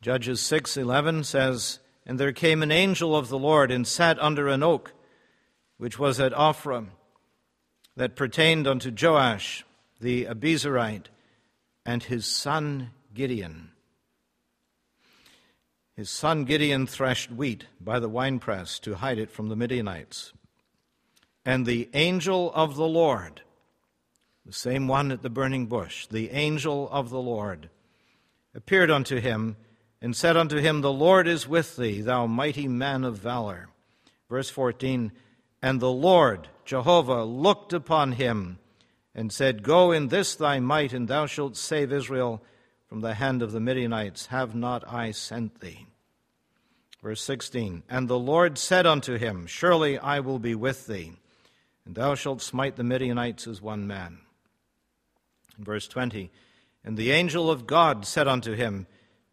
Judges 0.00 0.40
6:11 0.40 1.24
says, 1.24 1.80
and 2.08 2.18
there 2.18 2.32
came 2.32 2.62
an 2.62 2.72
angel 2.72 3.14
of 3.14 3.28
the 3.28 3.38
Lord 3.38 3.70
and 3.70 3.86
sat 3.86 4.18
under 4.18 4.48
an 4.48 4.62
oak, 4.62 4.94
which 5.76 5.98
was 5.98 6.18
at 6.18 6.32
Ophrah, 6.32 6.86
that 7.96 8.16
pertained 8.16 8.66
unto 8.66 8.90
Joash 8.90 9.64
the 10.00 10.24
Abiezrite, 10.24 11.06
and 11.84 12.02
his 12.04 12.24
son 12.24 12.90
Gideon. 13.12 13.72
His 15.96 16.08
son 16.08 16.44
Gideon 16.44 16.86
threshed 16.86 17.30
wheat 17.30 17.66
by 17.80 17.98
the 17.98 18.08
winepress 18.08 18.78
to 18.80 18.94
hide 18.94 19.18
it 19.18 19.30
from 19.30 19.48
the 19.48 19.56
Midianites. 19.56 20.32
And 21.44 21.66
the 21.66 21.88
angel 21.92 22.52
of 22.54 22.76
the 22.76 22.86
Lord, 22.86 23.42
the 24.46 24.52
same 24.52 24.86
one 24.86 25.10
at 25.10 25.22
the 25.22 25.30
burning 25.30 25.66
bush, 25.66 26.06
the 26.06 26.30
angel 26.30 26.88
of 26.90 27.10
the 27.10 27.20
Lord, 27.20 27.68
appeared 28.54 28.90
unto 28.90 29.18
him 29.18 29.56
and 30.00 30.14
said 30.16 30.36
unto 30.36 30.58
him, 30.58 30.80
The 30.80 30.92
Lord 30.92 31.26
is 31.26 31.48
with 31.48 31.76
thee, 31.76 32.00
thou 32.00 32.26
mighty 32.26 32.68
man 32.68 33.04
of 33.04 33.18
valor. 33.18 33.68
Verse 34.28 34.50
14 34.50 35.12
And 35.62 35.80
the 35.80 35.90
Lord, 35.90 36.48
Jehovah, 36.64 37.24
looked 37.24 37.72
upon 37.72 38.12
him 38.12 38.58
and 39.14 39.32
said, 39.32 39.62
Go 39.62 39.90
in 39.90 40.08
this 40.08 40.34
thy 40.34 40.60
might, 40.60 40.92
and 40.92 41.08
thou 41.08 41.26
shalt 41.26 41.56
save 41.56 41.92
Israel 41.92 42.42
from 42.88 43.00
the 43.00 43.14
hand 43.14 43.42
of 43.42 43.52
the 43.52 43.60
Midianites. 43.60 44.26
Have 44.26 44.54
not 44.54 44.90
I 44.90 45.10
sent 45.10 45.60
thee? 45.60 45.86
Verse 47.02 47.22
16 47.22 47.82
And 47.88 48.08
the 48.08 48.18
Lord 48.18 48.58
said 48.58 48.86
unto 48.86 49.16
him, 49.16 49.46
Surely 49.46 49.98
I 49.98 50.20
will 50.20 50.38
be 50.38 50.54
with 50.54 50.86
thee, 50.86 51.14
and 51.84 51.94
thou 51.94 52.14
shalt 52.14 52.42
smite 52.42 52.76
the 52.76 52.84
Midianites 52.84 53.46
as 53.46 53.60
one 53.60 53.86
man. 53.86 54.18
Verse 55.58 55.88
20 55.88 56.30
And 56.84 56.96
the 56.96 57.10
angel 57.10 57.50
of 57.50 57.66
God 57.66 58.06
said 58.06 58.28
unto 58.28 58.52
him, 58.52 58.86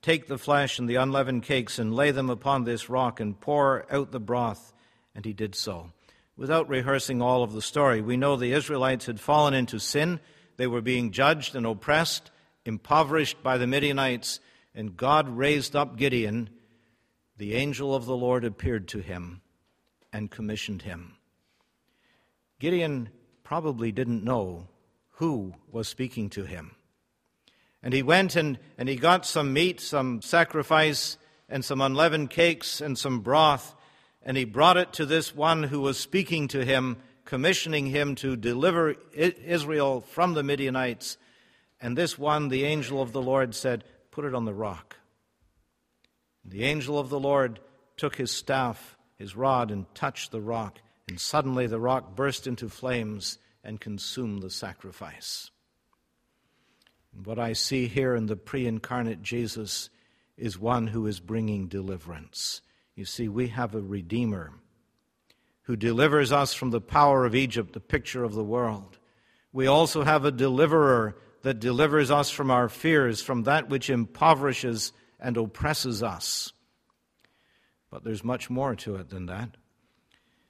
Take 0.05 0.27
the 0.27 0.37
flesh 0.37 0.77
and 0.77 0.87
the 0.87 0.97
unleavened 0.97 1.41
cakes 1.41 1.79
and 1.79 1.91
lay 1.91 2.11
them 2.11 2.29
upon 2.29 2.63
this 2.63 2.91
rock 2.91 3.19
and 3.19 3.39
pour 3.41 3.91
out 3.91 4.11
the 4.11 4.19
broth. 4.19 4.71
And 5.15 5.25
he 5.25 5.33
did 5.33 5.55
so. 5.55 5.93
Without 6.37 6.69
rehearsing 6.69 7.23
all 7.23 7.41
of 7.41 7.53
the 7.53 7.61
story, 7.63 8.01
we 8.01 8.15
know 8.15 8.35
the 8.35 8.51
Israelites 8.51 9.07
had 9.07 9.19
fallen 9.19 9.55
into 9.55 9.79
sin. 9.79 10.19
They 10.57 10.67
were 10.67 10.81
being 10.81 11.11
judged 11.11 11.55
and 11.55 11.65
oppressed, 11.65 12.29
impoverished 12.65 13.41
by 13.41 13.57
the 13.57 13.65
Midianites, 13.65 14.39
and 14.75 14.95
God 14.95 15.27
raised 15.27 15.75
up 15.75 15.97
Gideon. 15.97 16.51
The 17.37 17.55
angel 17.55 17.95
of 17.95 18.05
the 18.05 18.15
Lord 18.15 18.45
appeared 18.45 18.87
to 18.89 18.99
him 18.99 19.41
and 20.13 20.29
commissioned 20.29 20.83
him. 20.83 21.15
Gideon 22.59 23.09
probably 23.43 23.91
didn't 23.91 24.23
know 24.23 24.67
who 25.13 25.55
was 25.71 25.87
speaking 25.87 26.29
to 26.29 26.45
him. 26.45 26.74
And 27.85 27.93
he 27.93 28.01
went 28.01 28.35
and, 28.35 28.57
and 28.79 28.89
he 28.89 28.95
got 28.95 29.27
some 29.27 29.53
meat, 29.53 29.79
some 29.79 30.23
sacrifice, 30.23 31.17
and 31.47 31.63
some 31.63 31.81
unleavened 31.81 32.31
cakes 32.31 32.81
and 32.81 32.97
some 32.97 33.19
broth, 33.19 33.75
and 34.23 34.35
he 34.35 34.43
brought 34.43 34.75
it 34.75 34.91
to 34.93 35.05
this 35.05 35.35
one 35.35 35.61
who 35.61 35.79
was 35.79 35.99
speaking 35.99 36.47
to 36.47 36.65
him, 36.65 36.97
commissioning 37.25 37.85
him 37.85 38.15
to 38.15 38.35
deliver 38.35 38.95
Israel 39.13 40.01
from 40.01 40.33
the 40.33 40.41
Midianites. 40.41 41.17
And 41.79 41.95
this 41.95 42.17
one, 42.17 42.49
the 42.49 42.63
angel 42.63 43.03
of 43.03 43.11
the 43.11 43.21
Lord, 43.21 43.53
said, 43.53 43.83
Put 44.09 44.25
it 44.25 44.33
on 44.33 44.45
the 44.45 44.53
rock. 44.53 44.95
The 46.43 46.63
angel 46.63 46.97
of 46.97 47.09
the 47.09 47.19
Lord 47.19 47.59
took 47.97 48.15
his 48.15 48.31
staff, 48.31 48.97
his 49.15 49.35
rod, 49.35 49.69
and 49.69 49.85
touched 49.93 50.31
the 50.31 50.41
rock, 50.41 50.79
and 51.07 51.19
suddenly 51.19 51.67
the 51.67 51.79
rock 51.79 52.15
burst 52.15 52.47
into 52.47 52.67
flames 52.67 53.37
and 53.63 53.79
consumed 53.79 54.41
the 54.41 54.49
sacrifice. 54.49 55.51
What 57.23 57.39
I 57.39 57.53
see 57.53 57.87
here 57.87 58.15
in 58.15 58.25
the 58.25 58.35
pre 58.35 58.67
incarnate 58.67 59.21
Jesus 59.21 59.89
is 60.37 60.59
one 60.59 60.87
who 60.87 61.07
is 61.07 61.19
bringing 61.19 61.67
deliverance. 61.67 62.61
You 62.95 63.05
see, 63.05 63.27
we 63.27 63.47
have 63.49 63.73
a 63.73 63.81
Redeemer 63.81 64.51
who 65.63 65.75
delivers 65.75 66.31
us 66.31 66.53
from 66.53 66.71
the 66.71 66.81
power 66.81 67.25
of 67.25 67.33
Egypt, 67.33 67.73
the 67.73 67.79
picture 67.79 68.23
of 68.23 68.33
the 68.33 68.43
world. 68.43 68.99
We 69.51 69.67
also 69.67 70.03
have 70.03 70.25
a 70.25 70.31
deliverer, 70.31 71.15
that 71.45 71.59
delivers 71.59 72.09
us 72.09 72.31
from 72.31 72.49
our 72.49 72.67
fears, 72.67 73.21
from 73.21 73.43
that 73.43 73.69
which 73.69 73.91
impoverishes 73.91 74.91
and 75.19 75.37
oppresses 75.37 76.01
us. 76.01 76.51
But 77.91 78.03
there's 78.03 78.23
much 78.23 78.49
more 78.49 78.75
to 78.77 78.95
it 78.95 79.11
than 79.11 79.27
that. 79.27 79.51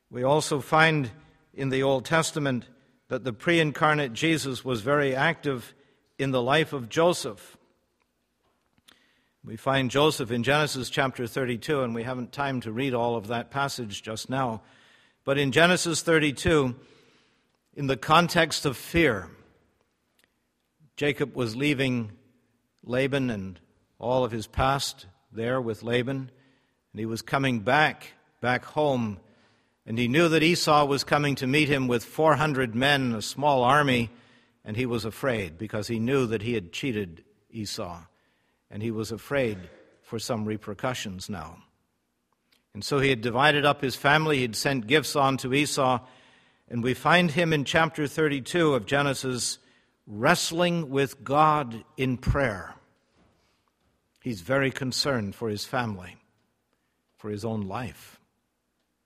We 0.09 0.23
also 0.23 0.61
find 0.61 1.11
in 1.53 1.67
the 1.67 1.83
Old 1.83 2.05
Testament 2.05 2.69
that 3.09 3.25
the 3.25 3.33
pre 3.33 3.59
incarnate 3.59 4.13
Jesus 4.13 4.63
was 4.63 4.79
very 4.79 5.13
active 5.13 5.75
in 6.17 6.31
the 6.31 6.41
life 6.41 6.73
of 6.73 6.89
Joseph. 6.89 7.57
We 9.43 9.57
find 9.57 9.91
Joseph 9.91 10.31
in 10.31 10.43
Genesis 10.43 10.89
chapter 10.89 11.27
32, 11.27 11.81
and 11.81 11.93
we 11.93 12.03
haven't 12.03 12.31
time 12.31 12.61
to 12.61 12.71
read 12.71 12.93
all 12.93 13.15
of 13.15 13.27
that 13.27 13.51
passage 13.51 14.01
just 14.01 14.29
now. 14.29 14.61
But 15.23 15.37
in 15.37 15.51
Genesis 15.51 16.01
32, 16.01 16.75
in 17.75 17.87
the 17.87 17.97
context 17.97 18.65
of 18.65 18.77
fear, 18.77 19.29
Jacob 20.95 21.35
was 21.35 21.55
leaving 21.55 22.11
Laban 22.83 23.29
and 23.29 23.59
all 23.99 24.23
of 24.23 24.31
his 24.31 24.47
past 24.47 25.05
there 25.31 25.59
with 25.59 25.83
Laban, 25.83 26.31
and 26.93 26.99
he 26.99 27.05
was 27.05 27.21
coming 27.21 27.59
back, 27.59 28.13
back 28.39 28.63
home, 28.63 29.19
and 29.85 29.99
he 29.99 30.07
knew 30.07 30.29
that 30.29 30.41
Esau 30.41 30.85
was 30.85 31.03
coming 31.03 31.35
to 31.35 31.45
meet 31.45 31.67
him 31.67 31.87
with 31.87 32.05
400 32.05 32.73
men, 32.73 33.13
a 33.13 33.21
small 33.21 33.63
army, 33.63 34.09
and 34.65 34.75
he 34.75 34.85
was 34.85 35.05
afraid 35.05 35.57
because 35.57 35.87
he 35.87 35.99
knew 35.99 36.25
that 36.25 36.41
he 36.41 36.55
had 36.55 36.73
cheated 36.73 37.23
Esau, 37.51 38.01
and 38.71 38.81
he 38.81 38.91
was 38.91 39.11
afraid 39.11 39.57
for 40.01 40.17
some 40.19 40.43
repercussions 40.45 41.29
now. 41.29 41.57
And 42.73 42.83
so 42.83 42.99
he 42.99 43.09
had 43.09 43.21
divided 43.21 43.65
up 43.65 43.81
his 43.81 43.95
family, 43.95 44.37
he 44.37 44.41
had 44.41 44.55
sent 44.55 44.87
gifts 44.87 45.15
on 45.15 45.37
to 45.37 45.53
Esau, 45.53 45.99
and 46.67 46.83
we 46.83 46.95
find 46.95 47.31
him 47.31 47.53
in 47.53 47.63
chapter 47.63 48.07
32 48.07 48.73
of 48.73 48.85
Genesis 48.85 49.59
wrestling 50.07 50.89
with 50.89 51.23
God 51.23 51.83
in 51.95 52.17
prayer. 52.17 52.75
He's 54.21 54.41
very 54.41 54.71
concerned 54.71 55.35
for 55.35 55.49
his 55.49 55.65
family, 55.65 56.17
for 57.17 57.29
his 57.29 57.45
own 57.45 57.61
life. 57.61 58.19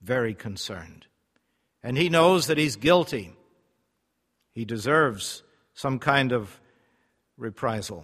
Very 0.01 0.33
concerned. 0.33 1.07
And 1.83 1.97
he 1.97 2.07
knows 2.07 2.47
that 2.47 2.57
he's 2.57 2.77
guilty. 2.77 3.33
He 4.51 4.63
deserves 4.63 5.43
some 5.79 5.97
kind 5.97 6.33
of 6.33 6.59
reprisal. 7.37 8.03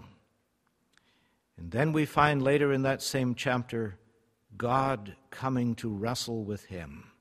And 1.57 1.71
then 1.71 1.91
we 1.91 2.05
find 2.05 2.41
later 2.41 2.71
in 2.71 2.83
that 2.83 3.01
same 3.01 3.35
chapter 3.35 3.97
God 4.55 5.17
coming 5.29 5.75
to 5.75 5.89
wrestle 5.89 6.45
with 6.45 6.63
him. 6.67 7.11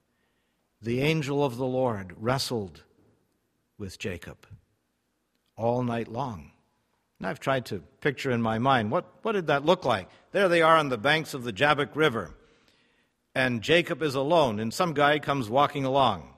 The 0.81 1.01
angel 1.01 1.45
of 1.45 1.57
the 1.57 1.67
Lord 1.67 2.15
wrestled 2.17 2.85
with 3.79 3.99
Jacob 3.99 4.47
all 5.57 5.83
night 5.83 6.07
long. 6.07 6.53
And 7.19 7.27
I've 7.27 7.41
tried 7.41 7.67
to 7.67 7.83
picture 8.01 8.31
in 8.31 8.41
my 8.41 8.61
mind 8.61 8.93
what, 8.93 9.07
what 9.23 9.33
did 9.33 9.49
that 9.49 9.65
look 9.65 9.85
like? 9.85 10.09
There 10.31 10.49
they 10.49 10.63
are 10.63 10.77
on 10.77 10.89
the 10.89 10.97
banks 10.97 11.35
of 11.35 11.43
the 11.43 11.53
Jabbok 11.53 11.97
River, 11.97 12.33
and 13.35 13.61
Jacob 13.61 14.03
is 14.03 14.15
alone, 14.15 14.61
and 14.61 14.73
some 14.73 14.95
guy 14.95 15.19
comes 15.19 15.51
walking 15.51 15.85
along. 15.85 16.33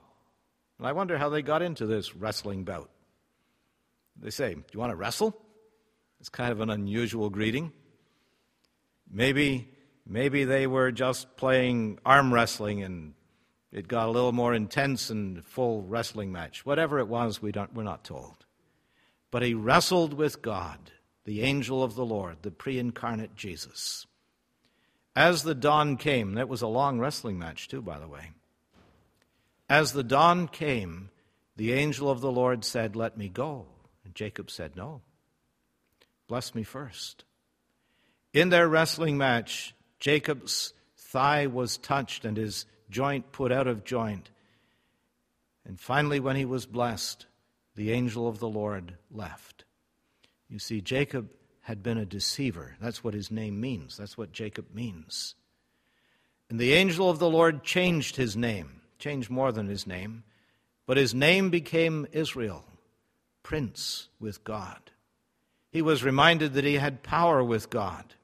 And 0.79 0.87
I 0.87 0.93
wonder 0.93 1.19
how 1.19 1.29
they 1.29 1.43
got 1.43 1.61
into 1.61 1.85
this 1.85 2.17
wrestling 2.17 2.65
bout. 2.65 2.89
They 4.21 4.31
say, 4.31 4.55
Do 4.55 4.63
you 4.73 4.81
want 4.81 4.91
to 4.91 4.97
wrestle? 4.97 5.37
It's 6.21 6.29
kind 6.29 6.53
of 6.53 6.61
an 6.61 6.71
unusual 6.71 7.31
greeting. 7.31 7.73
Maybe, 9.11 9.69
maybe 10.07 10.45
they 10.45 10.67
were 10.67 10.91
just 10.91 11.37
playing 11.37 11.99
arm 12.05 12.33
wrestling 12.33 12.83
and 12.83 13.15
it 13.73 13.89
got 13.89 14.09
a 14.09 14.11
little 14.11 14.33
more 14.33 14.55
intense 14.55 15.11
and 15.11 15.45
full 15.45 15.83
wrestling 15.83 16.33
match. 16.33 16.65
Whatever 16.65 16.99
it 16.99 17.09
was, 17.09 17.43
we 17.43 17.53
don't, 17.53 17.75
we're 17.75 17.83
not 17.83 18.05
told. 18.05 18.47
But 19.31 19.43
he 19.43 19.55
wrestled 19.55 20.15
with 20.15 20.41
God, 20.41 20.79
the 21.25 21.43
angel 21.43 21.83
of 21.83 21.95
the 21.95 22.05
Lord, 22.05 22.39
the 22.43 22.51
pre 22.51 22.79
incarnate 22.79 23.37
Jesus. 23.37 24.07
As 25.15 25.43
the 25.43 25.55
dawn 25.55 25.97
came, 25.97 26.35
that 26.35 26.49
was 26.49 26.63
a 26.63 26.67
long 26.67 26.99
wrestling 26.99 27.39
match, 27.39 27.69
too, 27.69 27.83
by 27.83 27.99
the 27.99 28.09
way. 28.09 28.31
As 29.69 29.93
the 29.93 30.05
dawn 30.05 30.47
came, 30.47 31.11
the 31.57 31.73
angel 31.73 32.11
of 32.11 32.21
the 32.21 32.31
Lord 32.31 32.65
said, 32.65 32.97
Let 32.97 33.17
me 33.17 33.29
go. 33.29 33.67
Jacob 34.17 34.51
said, 34.51 34.75
No. 34.75 35.03
Bless 36.27 36.55
me 36.55 36.65
first. 36.65 37.23
In 38.33 38.49
their 38.49 38.67
wrestling 38.67 39.17
match, 39.17 39.75
Jacob's 40.01 40.73
thigh 40.97 41.47
was 41.47 41.77
touched 41.77 42.25
and 42.25 42.37
his 42.37 42.67
joint 42.91 43.31
put 43.31 43.53
out 43.53 43.69
of 43.69 43.85
joint. 43.85 44.31
And 45.65 45.79
finally, 45.79 46.19
when 46.19 46.35
he 46.35 46.45
was 46.45 46.67
blessed, 46.67 47.27
the 47.77 47.93
angel 47.93 48.27
of 48.27 48.39
the 48.39 48.49
Lord 48.49 48.95
left. 49.11 49.65
You 50.49 50.59
see, 50.59 50.81
Jacob 50.81 51.31
had 51.61 51.83
been 51.83 51.99
a 51.99 52.07
deceiver. 52.07 52.77
That's 52.81 53.05
what 53.05 53.15
his 53.15 53.31
name 53.31 53.61
means. 53.61 53.97
That's 53.97 54.17
what 54.17 54.33
Jacob 54.33 54.75
means. 54.75 55.35
And 56.49 56.59
the 56.59 56.73
angel 56.73 57.11
of 57.11 57.19
the 57.19 57.29
Lord 57.29 57.65
changed 57.65 58.17
his 58.17 58.37
name, 58.37 58.81
changed 58.99 59.29
more 59.29 59.53
than 59.53 59.67
his 59.67 59.87
name, 59.87 60.25
but 60.87 60.97
his 60.97 61.15
name 61.15 61.51
became 61.51 62.07
Israel, 62.13 62.65
prince 63.47 64.09
with 64.19 64.43
God. 64.43 64.91
He 65.71 65.81
was 65.81 66.03
reminded 66.03 66.55
that 66.55 66.65
he 66.65 66.75
had 66.75 67.05
power 67.05 67.45
with 67.45 67.71
God. 67.71 68.17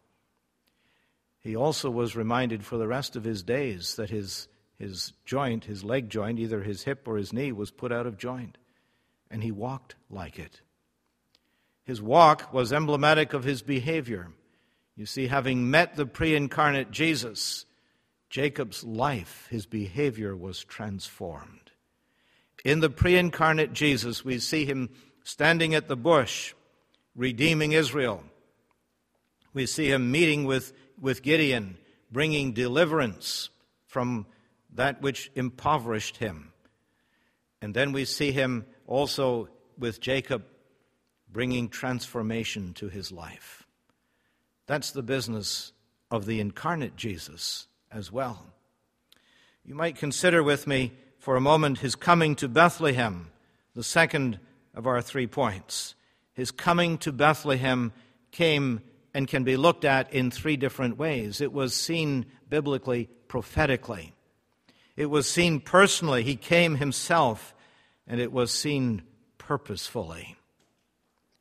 He 1.38 1.54
also 1.54 1.90
was 1.90 2.16
reminded 2.16 2.64
for 2.64 2.76
the 2.76 2.88
rest 2.88 3.14
of 3.14 3.22
his 3.22 3.44
days 3.44 3.94
that 3.94 4.10
his, 4.10 4.48
his 4.80 5.12
joint, 5.24 5.66
his 5.66 5.84
leg 5.84 6.10
joint, 6.10 6.40
either 6.40 6.60
his 6.64 6.82
hip 6.82 7.06
or 7.06 7.16
his 7.18 7.32
knee, 7.32 7.52
was 7.52 7.70
put 7.70 7.92
out 7.92 8.04
of 8.04 8.18
joint 8.18 8.58
and 9.30 9.44
he 9.44 9.52
walked 9.52 9.94
like 10.10 10.40
it. 10.40 10.60
His 11.84 12.02
walk 12.02 12.52
was 12.52 12.72
emblematic 12.72 13.32
of 13.32 13.44
his 13.44 13.62
behavior. 13.62 14.32
You 14.96 15.06
see, 15.06 15.28
having 15.28 15.70
met 15.70 15.94
the 15.94 16.04
pre 16.04 16.34
incarnate 16.34 16.90
Jesus, 16.90 17.64
Jacob's 18.28 18.82
life, 18.82 19.46
his 19.52 19.66
behavior 19.66 20.34
was 20.34 20.64
transformed. 20.64 21.70
In 22.64 22.80
the 22.80 22.90
pre 22.90 23.16
incarnate 23.16 23.72
Jesus, 23.72 24.24
we 24.24 24.40
see 24.40 24.64
him 24.64 24.90
standing 25.24 25.74
at 25.74 25.88
the 25.88 25.96
bush, 25.96 26.54
redeeming 27.14 27.72
Israel. 27.72 28.22
We 29.52 29.66
see 29.66 29.90
him 29.90 30.10
meeting 30.10 30.44
with, 30.44 30.72
with 31.00 31.22
Gideon, 31.22 31.76
bringing 32.10 32.52
deliverance 32.52 33.50
from 33.86 34.26
that 34.74 35.02
which 35.02 35.30
impoverished 35.34 36.16
him. 36.16 36.52
And 37.60 37.74
then 37.74 37.92
we 37.92 38.04
see 38.04 38.32
him 38.32 38.66
also 38.86 39.48
with 39.78 40.00
Jacob 40.00 40.44
bringing 41.30 41.68
transformation 41.68 42.74
to 42.74 42.88
his 42.88 43.10
life. 43.10 43.66
That's 44.66 44.92
the 44.92 45.02
business 45.02 45.72
of 46.10 46.26
the 46.26 46.40
incarnate 46.40 46.96
Jesus 46.96 47.66
as 47.90 48.12
well. 48.12 48.46
You 49.64 49.74
might 49.74 49.96
consider 49.96 50.42
with 50.42 50.66
me 50.66 50.92
for 51.18 51.36
a 51.36 51.40
moment 51.40 51.78
his 51.78 51.94
coming 51.94 52.34
to 52.36 52.48
Bethlehem, 52.48 53.30
the 53.74 53.84
second 53.84 54.38
of 54.74 54.86
our 54.86 55.02
three 55.02 55.26
points. 55.26 55.94
His 56.34 56.50
coming 56.50 56.98
to 56.98 57.12
Bethlehem 57.12 57.92
came 58.30 58.80
and 59.14 59.28
can 59.28 59.44
be 59.44 59.56
looked 59.56 59.84
at 59.84 60.12
in 60.12 60.30
three 60.30 60.56
different 60.56 60.96
ways. 60.96 61.40
It 61.40 61.52
was 61.52 61.74
seen 61.74 62.26
biblically, 62.48 63.08
prophetically. 63.28 64.14
It 64.96 65.06
was 65.06 65.28
seen 65.28 65.60
personally. 65.60 66.22
He 66.22 66.36
came 66.36 66.76
himself 66.76 67.54
and 68.06 68.20
it 68.20 68.32
was 68.32 68.50
seen 68.50 69.02
purposefully, 69.38 70.36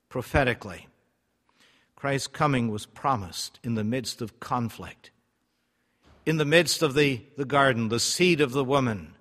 prophetically. 0.09 0.87
Christ's 1.95 2.27
coming 2.27 2.69
was 2.69 2.85
promised 2.85 3.59
in 3.63 3.75
the 3.75 3.83
midst 3.83 4.21
of 4.21 4.39
conflict. 4.39 5.11
In 6.25 6.37
the 6.37 6.45
midst 6.45 6.81
of 6.81 6.93
the, 6.93 7.23
the 7.37 7.45
garden, 7.45 7.89
the 7.89 7.99
seed 7.99 8.41
of 8.41 8.51
the 8.51 8.63
woman, 8.63 9.15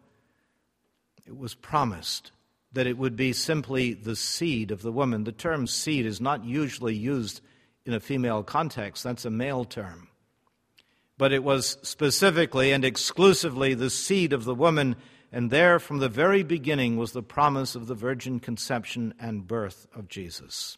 it 1.26 1.36
was 1.36 1.54
promised 1.54 2.32
that 2.72 2.86
it 2.86 2.98
would 2.98 3.16
be 3.16 3.32
simply 3.32 3.94
the 3.94 4.16
seed 4.16 4.70
of 4.70 4.82
the 4.82 4.92
woman. 4.92 5.24
The 5.24 5.32
term 5.32 5.66
seed 5.66 6.06
is 6.06 6.20
not 6.20 6.44
usually 6.44 6.94
used 6.94 7.40
in 7.84 7.94
a 7.94 8.00
female 8.00 8.42
context, 8.42 9.02
that's 9.02 9.24
a 9.24 9.30
male 9.30 9.64
term. 9.64 10.08
But 11.18 11.32
it 11.32 11.42
was 11.42 11.78
specifically 11.82 12.72
and 12.72 12.84
exclusively 12.84 13.74
the 13.74 13.90
seed 13.90 14.32
of 14.32 14.44
the 14.44 14.54
woman 14.54 14.96
and 15.32 15.50
there, 15.50 15.78
from 15.78 15.98
the 15.98 16.08
very 16.08 16.42
beginning, 16.42 16.96
was 16.96 17.12
the 17.12 17.22
promise 17.22 17.76
of 17.76 17.86
the 17.86 17.94
virgin 17.94 18.40
conception 18.40 19.14
and 19.20 19.46
birth 19.46 19.86
of 19.94 20.08
Jesus. 20.08 20.76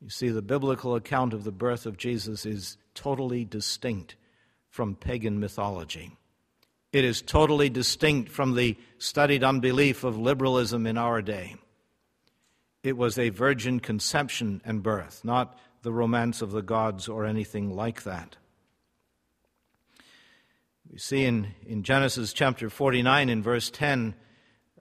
You 0.00 0.08
see, 0.08 0.30
the 0.30 0.40
biblical 0.40 0.94
account 0.94 1.34
of 1.34 1.44
the 1.44 1.52
birth 1.52 1.84
of 1.84 1.98
Jesus 1.98 2.46
is 2.46 2.78
totally 2.94 3.44
distinct 3.44 4.16
from 4.70 4.94
pagan 4.94 5.38
mythology. 5.38 6.16
It 6.92 7.04
is 7.04 7.22
totally 7.22 7.70
distinct 7.70 8.30
from 8.30 8.54
the 8.54 8.76
studied 8.98 9.44
unbelief 9.44 10.02
of 10.04 10.18
liberalism 10.18 10.86
in 10.86 10.98
our 10.98 11.22
day. 11.22 11.56
It 12.82 12.96
was 12.96 13.18
a 13.18 13.28
virgin 13.28 13.80
conception 13.80 14.60
and 14.64 14.82
birth, 14.82 15.22
not 15.24 15.58
the 15.82 15.92
romance 15.92 16.42
of 16.42 16.50
the 16.50 16.62
gods 16.62 17.08
or 17.08 17.24
anything 17.24 17.74
like 17.74 18.02
that. 18.04 18.36
We 20.90 20.98
see 20.98 21.24
in, 21.24 21.54
in 21.64 21.84
Genesis 21.84 22.32
chapter 22.32 22.68
49 22.68 23.28
in 23.28 23.42
verse 23.42 23.70
10 23.70 24.14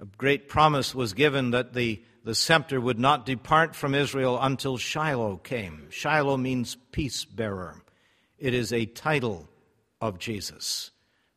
a 0.02 0.06
great 0.06 0.48
promise 0.48 0.96
was 0.96 1.14
given 1.14 1.52
that 1.52 1.74
the, 1.74 2.02
the 2.24 2.34
scepter 2.34 2.80
would 2.80 2.98
not 2.98 3.26
depart 3.26 3.76
from 3.76 3.94
Israel 3.94 4.40
until 4.42 4.78
Shiloh 4.78 5.38
came. 5.38 5.88
Shiloh 5.90 6.38
means 6.38 6.78
peace 6.92 7.26
bearer, 7.26 7.84
it 8.38 8.54
is 8.54 8.72
a 8.74 8.86
title 8.86 9.50
of 10.02 10.18
Jesus, 10.18 10.92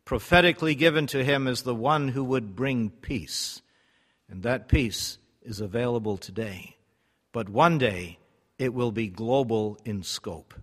prophetically 0.05 0.75
given 0.75 1.07
to 1.09 1.25
him 1.25 1.47
as 1.47 1.63
the 1.63 1.75
one 1.75 2.09
who 2.09 2.25
would 2.25 2.57
bring 2.57 2.91
peace. 2.91 3.63
And 4.29 4.43
that 4.43 4.69
peace 4.69 5.19
is 5.43 5.61
available 5.61 6.17
today. 6.17 6.77
But 7.33 7.49
one 7.49 7.79
day 7.79 8.19
it 8.59 8.75
will 8.75 8.93
be 8.93 9.09
global 9.09 9.79
in 9.85 10.03
scope. 10.03 10.55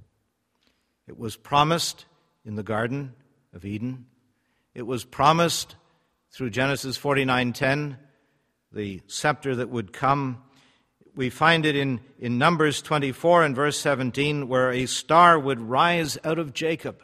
It 1.07 1.17
was 1.17 1.35
promised 1.35 2.05
in 2.45 2.55
the 2.55 2.63
Garden 2.63 3.13
of 3.53 3.65
Eden. 3.65 4.05
It 4.73 4.83
was 4.83 5.03
promised 5.03 5.75
through 6.31 6.51
Genesis 6.51 6.97
49:10, 6.97 7.97
the 8.71 9.01
scepter 9.07 9.55
that 9.55 9.69
would 9.69 9.91
come. 9.91 10.43
We 11.15 11.29
find 11.29 11.65
it 11.65 11.75
in, 11.75 12.01
in 12.19 12.37
Numbers 12.37 12.81
24 12.81 13.43
and 13.43 13.55
verse 13.55 13.79
17, 13.79 14.47
where 14.47 14.71
a 14.71 14.85
star 14.85 15.39
would 15.39 15.59
rise 15.59 16.17
out 16.23 16.39
of 16.39 16.53
Jacob. 16.53 17.01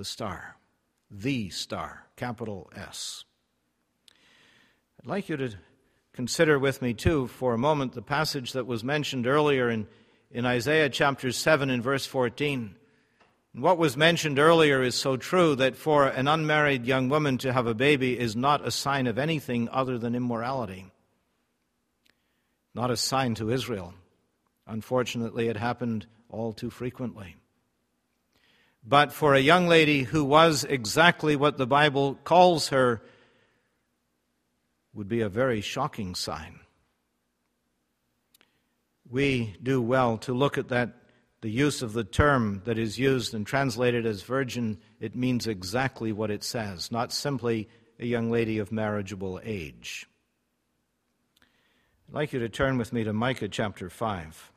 The 0.00 0.04
star, 0.06 0.56
the 1.10 1.50
star, 1.50 2.06
capital 2.16 2.70
S. 2.74 3.26
I'd 4.98 5.06
like 5.06 5.28
you 5.28 5.36
to 5.36 5.50
consider 6.14 6.58
with 6.58 6.80
me, 6.80 6.94
too, 6.94 7.26
for 7.26 7.52
a 7.52 7.58
moment, 7.58 7.92
the 7.92 8.00
passage 8.00 8.52
that 8.52 8.66
was 8.66 8.82
mentioned 8.82 9.26
earlier 9.26 9.68
in, 9.68 9.86
in 10.30 10.46
Isaiah 10.46 10.88
chapter 10.88 11.30
7 11.32 11.68
and 11.68 11.82
verse 11.82 12.06
14. 12.06 12.76
What 13.52 13.76
was 13.76 13.94
mentioned 13.94 14.38
earlier 14.38 14.82
is 14.82 14.94
so 14.94 15.18
true 15.18 15.54
that 15.56 15.76
for 15.76 16.06
an 16.06 16.28
unmarried 16.28 16.86
young 16.86 17.10
woman 17.10 17.36
to 17.36 17.52
have 17.52 17.66
a 17.66 17.74
baby 17.74 18.18
is 18.18 18.34
not 18.34 18.66
a 18.66 18.70
sign 18.70 19.06
of 19.06 19.18
anything 19.18 19.68
other 19.68 19.98
than 19.98 20.14
immorality. 20.14 20.90
Not 22.74 22.90
a 22.90 22.96
sign 22.96 23.34
to 23.34 23.50
Israel. 23.50 23.92
Unfortunately, 24.66 25.48
it 25.48 25.58
happened 25.58 26.06
all 26.30 26.54
too 26.54 26.70
frequently. 26.70 27.36
But 28.84 29.12
for 29.12 29.34
a 29.34 29.40
young 29.40 29.68
lady 29.68 30.04
who 30.04 30.24
was 30.24 30.64
exactly 30.64 31.36
what 31.36 31.58
the 31.58 31.66
Bible 31.66 32.18
calls 32.24 32.68
her, 32.68 33.02
would 34.92 35.08
be 35.08 35.20
a 35.20 35.28
very 35.28 35.60
shocking 35.60 36.14
sign. 36.14 36.60
We 39.08 39.56
do 39.62 39.80
well 39.80 40.18
to 40.18 40.32
look 40.32 40.58
at 40.58 40.68
that 40.68 40.96
the 41.42 41.50
use 41.50 41.80
of 41.80 41.94
the 41.94 42.04
term 42.04 42.60
that 42.66 42.76
is 42.76 42.98
used 42.98 43.32
and 43.32 43.46
translated 43.46 44.04
as 44.04 44.22
virgin, 44.22 44.78
it 45.00 45.16
means 45.16 45.46
exactly 45.46 46.12
what 46.12 46.30
it 46.30 46.44
says, 46.44 46.92
not 46.92 47.12
simply 47.12 47.68
a 47.98 48.04
young 48.04 48.30
lady 48.30 48.58
of 48.58 48.70
marriageable 48.70 49.40
age. 49.42 50.06
I'd 52.08 52.14
like 52.14 52.32
you 52.32 52.40
to 52.40 52.48
turn 52.48 52.76
with 52.76 52.92
me 52.92 53.04
to 53.04 53.12
Micah 53.12 53.48
chapter 53.48 53.88
5. 53.88 54.49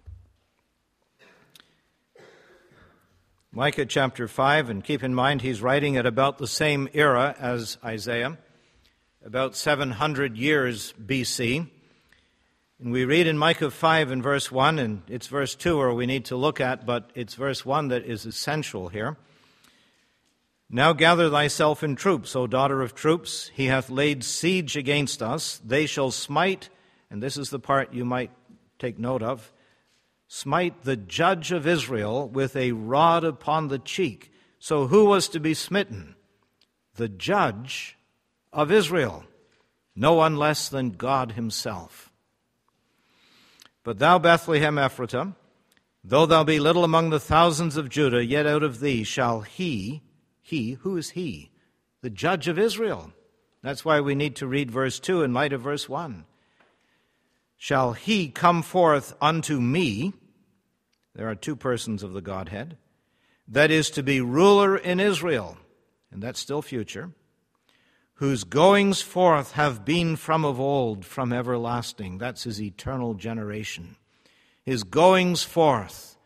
Micah 3.55 3.85
chapter 3.85 4.27
5, 4.27 4.71
and 4.71 4.83
keep 4.83 5.03
in 5.03 5.13
mind 5.13 5.43
he's 5.43 5.61
writing 5.61 5.95
at 5.95 6.07
about 6.07 6.39
the 6.39 6.47
same 6.47 6.89
era 6.91 7.35
as 7.37 7.77
Isaiah, 7.85 8.39
about 9.23 9.55
700 9.55 10.35
years 10.35 10.91
BC. 10.93 11.69
And 12.79 12.91
we 12.91 13.05
read 13.05 13.27
in 13.27 13.37
Micah 13.37 13.69
5 13.69 14.09
and 14.09 14.23
verse 14.23 14.51
1, 14.51 14.79
and 14.79 15.03
it's 15.07 15.27
verse 15.27 15.53
2 15.53 15.77
where 15.77 15.93
we 15.93 16.07
need 16.07 16.25
to 16.25 16.35
look 16.35 16.59
at, 16.59 16.87
but 16.87 17.11
it's 17.13 17.35
verse 17.35 17.63
1 17.63 17.89
that 17.89 18.05
is 18.05 18.25
essential 18.25 18.87
here. 18.87 19.17
Now 20.67 20.93
gather 20.93 21.29
thyself 21.29 21.83
in 21.83 21.95
troops, 21.95 22.35
O 22.35 22.47
daughter 22.47 22.81
of 22.81 22.95
troops. 22.95 23.51
He 23.53 23.67
hath 23.67 23.91
laid 23.91 24.23
siege 24.23 24.75
against 24.75 25.21
us. 25.21 25.61
They 25.63 25.85
shall 25.85 26.09
smite, 26.09 26.69
and 27.11 27.21
this 27.21 27.37
is 27.37 27.51
the 27.51 27.59
part 27.59 27.93
you 27.93 28.03
might 28.03 28.31
take 28.79 28.97
note 28.97 29.21
of 29.21 29.52
smite 30.33 30.81
the 30.81 30.95
judge 30.95 31.51
of 31.51 31.67
Israel 31.67 32.27
with 32.27 32.55
a 32.55 32.71
rod 32.71 33.23
upon 33.23 33.67
the 33.67 33.77
cheek. 33.77 34.31
So 34.57 34.87
who 34.87 35.05
was 35.05 35.27
to 35.27 35.39
be 35.39 35.53
smitten? 35.53 36.15
The 36.95 37.07
judge 37.07 37.99
of 38.51 38.71
Israel, 38.71 39.25
no 39.95 40.15
one 40.15 40.35
less 40.35 40.69
than 40.69 40.89
God 40.89 41.33
Himself. 41.33 42.11
But 43.83 43.99
thou, 43.99 44.17
Bethlehem 44.17 44.77
Ephratah, 44.77 45.35
though 46.03 46.25
thou 46.25 46.43
be 46.43 46.59
little 46.59 46.83
among 46.83 47.11
the 47.11 47.19
thousands 47.19 47.77
of 47.77 47.89
Judah, 47.89 48.25
yet 48.25 48.47
out 48.47 48.63
of 48.63 48.79
thee 48.79 49.03
shall 49.03 49.41
he, 49.41 50.01
he, 50.41 50.71
who 50.81 50.97
is 50.97 51.11
he? 51.11 51.51
The 52.01 52.09
judge 52.09 52.47
of 52.47 52.57
Israel. 52.57 53.13
That's 53.61 53.85
why 53.85 54.01
we 54.01 54.15
need 54.15 54.35
to 54.37 54.47
read 54.47 54.71
verse 54.71 54.99
2 54.99 55.21
in 55.21 55.31
light 55.31 55.53
of 55.53 55.61
verse 55.61 55.87
1. 55.87 56.25
Shall 57.55 57.93
he 57.93 58.29
come 58.29 58.63
forth 58.63 59.13
unto 59.21 59.61
me? 59.61 60.13
There 61.15 61.29
are 61.29 61.35
two 61.35 61.55
persons 61.55 62.03
of 62.03 62.13
the 62.13 62.21
Godhead. 62.21 62.77
That 63.47 63.71
is 63.71 63.89
to 63.91 64.03
be 64.03 64.21
ruler 64.21 64.77
in 64.77 64.99
Israel, 64.99 65.57
and 66.11 66.21
that's 66.23 66.39
still 66.39 66.61
future 66.61 67.11
whose 68.15 68.43
goings 68.43 69.01
forth 69.01 69.53
have 69.53 69.83
been 69.83 70.15
from 70.15 70.45
of 70.45 70.59
old, 70.59 71.05
from 71.05 71.33
everlasting. 71.33 72.17
That's 72.17 72.43
his 72.43 72.61
eternal 72.61 73.15
generation. 73.15 73.97
His 74.63 74.83
goings 74.83 75.43
forth, 75.43 76.17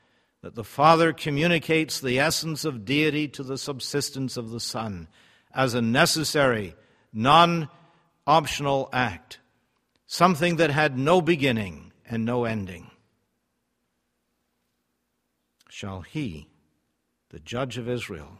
that 0.42 0.56
the 0.56 0.64
Father 0.64 1.14
communicates 1.14 2.00
the 2.00 2.20
essence 2.20 2.66
of 2.66 2.86
deity 2.86 3.28
to 3.30 3.44
the 3.44 3.58
subsistence 3.58 4.38
of 4.38 4.52
the 4.52 4.60
Son 4.60 5.08
as 5.54 5.74
a 5.74 5.82
necessary, 5.82 6.76
non 7.12 7.70
optional 8.28 8.90
act, 8.94 9.40
something 10.06 10.58
that 10.58 10.70
had 10.70 10.98
no 10.98 11.22
beginning 11.22 11.92
and 12.08 12.26
no 12.26 12.44
ending. 12.44 12.92
Shall 15.78 16.02
he, 16.02 16.50
the 17.30 17.40
judge 17.40 17.78
of 17.78 17.88
Israel, 17.88 18.40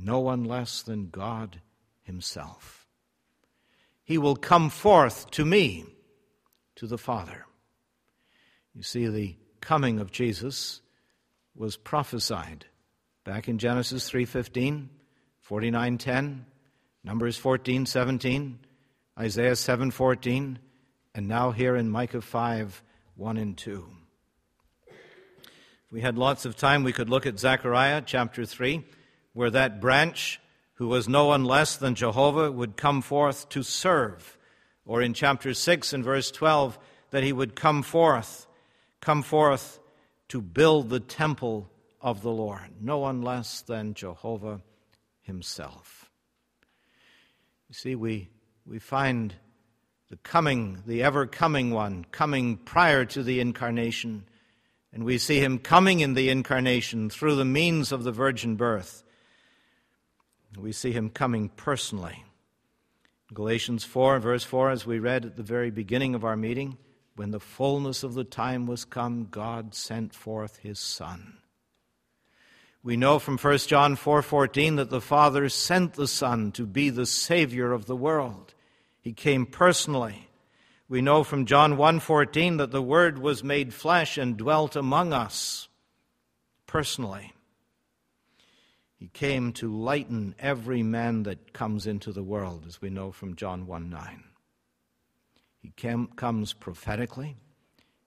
no 0.00 0.20
one 0.20 0.44
less 0.44 0.82
than 0.82 1.10
God 1.10 1.60
himself. 2.04 2.86
He 4.04 4.18
will 4.18 4.36
come 4.36 4.70
forth 4.70 5.32
to 5.32 5.44
me, 5.44 5.84
to 6.76 6.86
the 6.86 6.96
Father. 6.96 7.44
You 8.72 8.84
see, 8.84 9.08
the 9.08 9.34
coming 9.60 9.98
of 9.98 10.12
Jesus 10.12 10.80
was 11.56 11.76
prophesied 11.76 12.66
back 13.24 13.48
in 13.48 13.58
Genesis 13.58 14.08
3:15, 14.08 14.90
49:10, 15.40 16.46
Numbers 17.02 17.36
14:17, 17.36 18.60
Isaiah 19.18 19.56
7:14, 19.56 20.60
and 21.16 21.26
now 21.26 21.50
here 21.50 21.74
in 21.74 21.90
Micah 21.90 22.22
5:1 22.22 23.38
and 23.38 23.58
2. 23.58 23.99
If 25.90 25.94
we 25.94 26.02
had 26.02 26.16
lots 26.16 26.44
of 26.44 26.56
time, 26.56 26.84
we 26.84 26.92
could 26.92 27.10
look 27.10 27.26
at 27.26 27.40
Zechariah 27.40 28.02
chapter 28.06 28.46
3, 28.46 28.84
where 29.32 29.50
that 29.50 29.80
branch 29.80 30.40
who 30.80 30.88
was 30.88 31.06
no 31.06 31.26
one 31.26 31.44
less 31.44 31.76
than 31.76 31.94
Jehovah, 31.94 32.50
would 32.50 32.74
come 32.74 33.02
forth 33.02 33.50
to 33.50 33.62
serve. 33.62 34.38
Or 34.86 35.02
in 35.02 35.12
chapter 35.12 35.52
6 35.52 35.92
and 35.92 36.02
verse 36.02 36.30
12, 36.30 36.78
that 37.10 37.22
he 37.22 37.34
would 37.34 37.54
come 37.54 37.82
forth, 37.82 38.46
come 39.02 39.22
forth 39.22 39.78
to 40.28 40.40
build 40.40 40.88
the 40.88 41.00
temple 41.00 41.68
of 42.00 42.22
the 42.22 42.30
Lord. 42.30 42.70
No 42.80 42.96
one 42.96 43.20
less 43.20 43.60
than 43.60 43.92
Jehovah 43.92 44.62
himself. 45.20 46.08
You 47.68 47.74
see, 47.74 47.94
we, 47.94 48.30
we 48.64 48.78
find 48.78 49.34
the 50.08 50.16
coming, 50.16 50.82
the 50.86 51.02
ever 51.02 51.26
coming 51.26 51.72
one, 51.72 52.06
coming 52.10 52.56
prior 52.56 53.04
to 53.04 53.22
the 53.22 53.40
incarnation. 53.40 54.24
And 54.92 55.04
we 55.04 55.18
see 55.18 55.40
him 55.40 55.58
coming 55.58 56.00
in 56.00 56.14
the 56.14 56.28
incarnation 56.28 57.10
through 57.10 57.36
the 57.36 57.44
means 57.44 57.92
of 57.92 58.02
the 58.02 58.12
virgin 58.12 58.56
birth. 58.56 59.04
We 60.58 60.72
see 60.72 60.92
him 60.92 61.10
coming 61.10 61.48
personally. 61.50 62.24
Galatians 63.32 63.84
4, 63.84 64.18
verse 64.18 64.42
4, 64.42 64.70
as 64.70 64.86
we 64.86 64.98
read 64.98 65.24
at 65.24 65.36
the 65.36 65.44
very 65.44 65.70
beginning 65.70 66.16
of 66.16 66.24
our 66.24 66.36
meeting, 66.36 66.76
when 67.14 67.30
the 67.30 67.38
fullness 67.38 68.02
of 68.02 68.14
the 68.14 68.24
time 68.24 68.66
was 68.66 68.84
come, 68.84 69.28
God 69.30 69.74
sent 69.74 70.12
forth 70.14 70.56
his 70.58 70.80
Son. 70.80 71.34
We 72.82 72.96
know 72.96 73.18
from 73.18 73.36
1 73.36 73.68
John 73.68 73.94
4:14 73.94 74.76
that 74.76 74.88
the 74.88 75.02
Father 75.02 75.50
sent 75.50 75.94
the 75.94 76.08
Son 76.08 76.50
to 76.52 76.64
be 76.64 76.88
the 76.88 77.04
savior 77.04 77.72
of 77.72 77.84
the 77.84 77.96
world. 77.96 78.54
He 79.00 79.12
came 79.12 79.44
personally. 79.44 80.29
We 80.90 81.02
know 81.02 81.22
from 81.22 81.46
John 81.46 81.76
1:14 81.76 82.56
that 82.56 82.72
the 82.72 82.82
word 82.82 83.20
was 83.20 83.44
made 83.44 83.72
flesh 83.72 84.18
and 84.18 84.36
dwelt 84.36 84.74
among 84.74 85.12
us 85.12 85.68
personally. 86.66 87.32
He 88.96 89.06
came 89.06 89.52
to 89.52 89.72
lighten 89.72 90.34
every 90.40 90.82
man 90.82 91.22
that 91.22 91.52
comes 91.52 91.86
into 91.86 92.10
the 92.10 92.24
world, 92.24 92.64
as 92.66 92.82
we 92.82 92.90
know 92.90 93.12
from 93.12 93.36
John 93.36 93.68
1:9. 93.68 94.24
He 95.60 95.70
came, 95.76 96.08
comes 96.08 96.54
prophetically, 96.54 97.36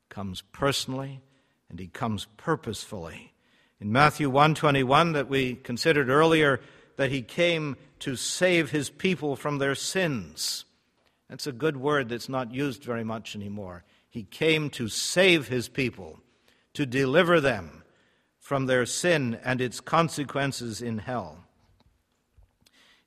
comes 0.09 0.41
personally, 0.51 1.21
and 1.69 1.79
he 1.79 1.87
comes 1.87 2.27
purposefully. 2.35 3.31
In 3.79 3.93
Matthew 3.93 4.29
1:21 4.29 5.13
that 5.13 5.29
we 5.29 5.55
considered 5.55 6.09
earlier, 6.09 6.59
that 6.97 7.11
he 7.11 7.21
came 7.21 7.77
to 7.99 8.17
save 8.17 8.71
his 8.71 8.89
people 8.89 9.37
from 9.37 9.59
their 9.59 9.73
sins. 9.73 10.65
That's 11.33 11.47
a 11.47 11.51
good 11.51 11.77
word 11.77 12.09
that's 12.09 12.29
not 12.29 12.53
used 12.53 12.83
very 12.83 13.03
much 13.03 13.35
anymore. 13.35 13.85
He 14.07 14.21
came 14.21 14.69
to 14.69 14.87
save 14.87 15.47
his 15.47 15.67
people, 15.67 16.19
to 16.75 16.85
deliver 16.85 17.41
them 17.41 17.83
from 18.37 18.67
their 18.67 18.85
sin 18.85 19.39
and 19.43 19.59
its 19.59 19.79
consequences 19.79 20.79
in 20.79 20.99
hell. 20.99 21.45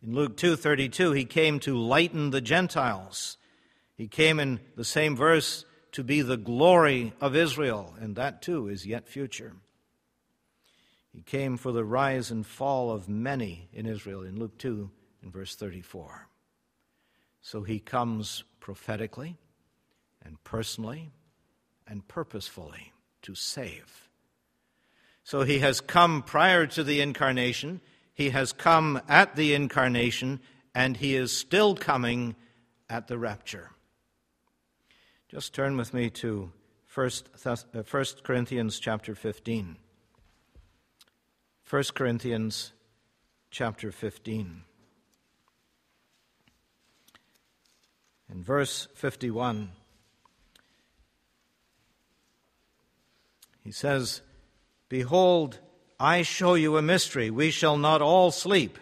In 0.03 0.13
Luke 0.13 0.37
2:32 0.37 1.13
he 1.13 1.25
came 1.25 1.61
to 1.61 1.79
lighten 1.79 2.31
the 2.31 2.41
Gentiles. 2.41 3.39
He 3.95 4.09
came 4.09 4.41
in 4.41 4.59
the 4.75 4.85
same 4.85 5.15
verse 5.15 5.65
to 5.93 6.03
be 6.03 6.21
the 6.21 6.37
glory 6.37 7.13
of 7.21 7.37
Israel, 7.37 7.95
and 8.01 8.17
that 8.17 8.43
too 8.43 8.67
is 8.67 8.89
yet 8.89 9.07
future. 9.07 9.55
He 11.13 11.23
came 11.23 11.57
for 11.57 11.71
the 11.71 11.85
rise 11.85 12.33
and 12.33 12.45
fall 12.45 12.91
of 12.91 13.09
many 13.09 13.69
in 13.73 13.87
Israel 13.87 14.25
in 14.25 14.37
Luke 14.37 14.59
2 14.59 14.91
in 15.23 15.31
verse 15.31 15.55
34. 15.55 16.29
So 17.47 17.63
he 17.63 17.79
comes 17.79 18.43
prophetically 18.59 19.37
and 20.21 20.43
personally 20.43 21.13
and 21.87 22.09
purposefully 22.09 22.93
to 23.23 23.37
save. 23.37 24.09
So 25.23 25.43
he 25.43 25.61
has 25.61 25.81
come 25.81 26.25
prior 26.25 26.67
to 26.67 26.83
the 26.83 27.01
incarnation, 27.01 27.83
he 28.13 28.31
has 28.31 28.53
come 28.53 29.01
at 29.09 29.37
the 29.37 29.55
incarnation, 29.55 30.41
and 30.75 30.97
he 30.97 31.15
is 31.15 31.31
still 31.31 31.77
coming 31.77 32.35
at 32.91 33.07
the 33.07 33.17
rapture. 33.17 33.71
Just 35.29 35.55
turn 35.55 35.77
with 35.77 35.95
me 35.95 36.11
to 36.11 36.51
1 36.93 37.11
uh, 37.45 37.55
Corinthians 38.25 38.81
chapter 38.81 39.15
15. 39.15 39.77
1 41.71 41.85
Corinthians 41.95 42.73
chapter 43.53 43.93
15. 43.93 44.65
In 48.31 48.43
verse 48.43 48.89
51, 48.95 49.71
he 53.63 53.71
says, 53.71 54.21
Behold, 54.89 55.61
I 55.99 56.23
show 56.23 56.55
you 56.55 56.77
a 56.77 56.83
mystery. 56.83 57.31
We 57.31 57.51
shall 57.51 57.77
not 57.77 58.03
all 58.03 58.31
sleep, 58.31 58.79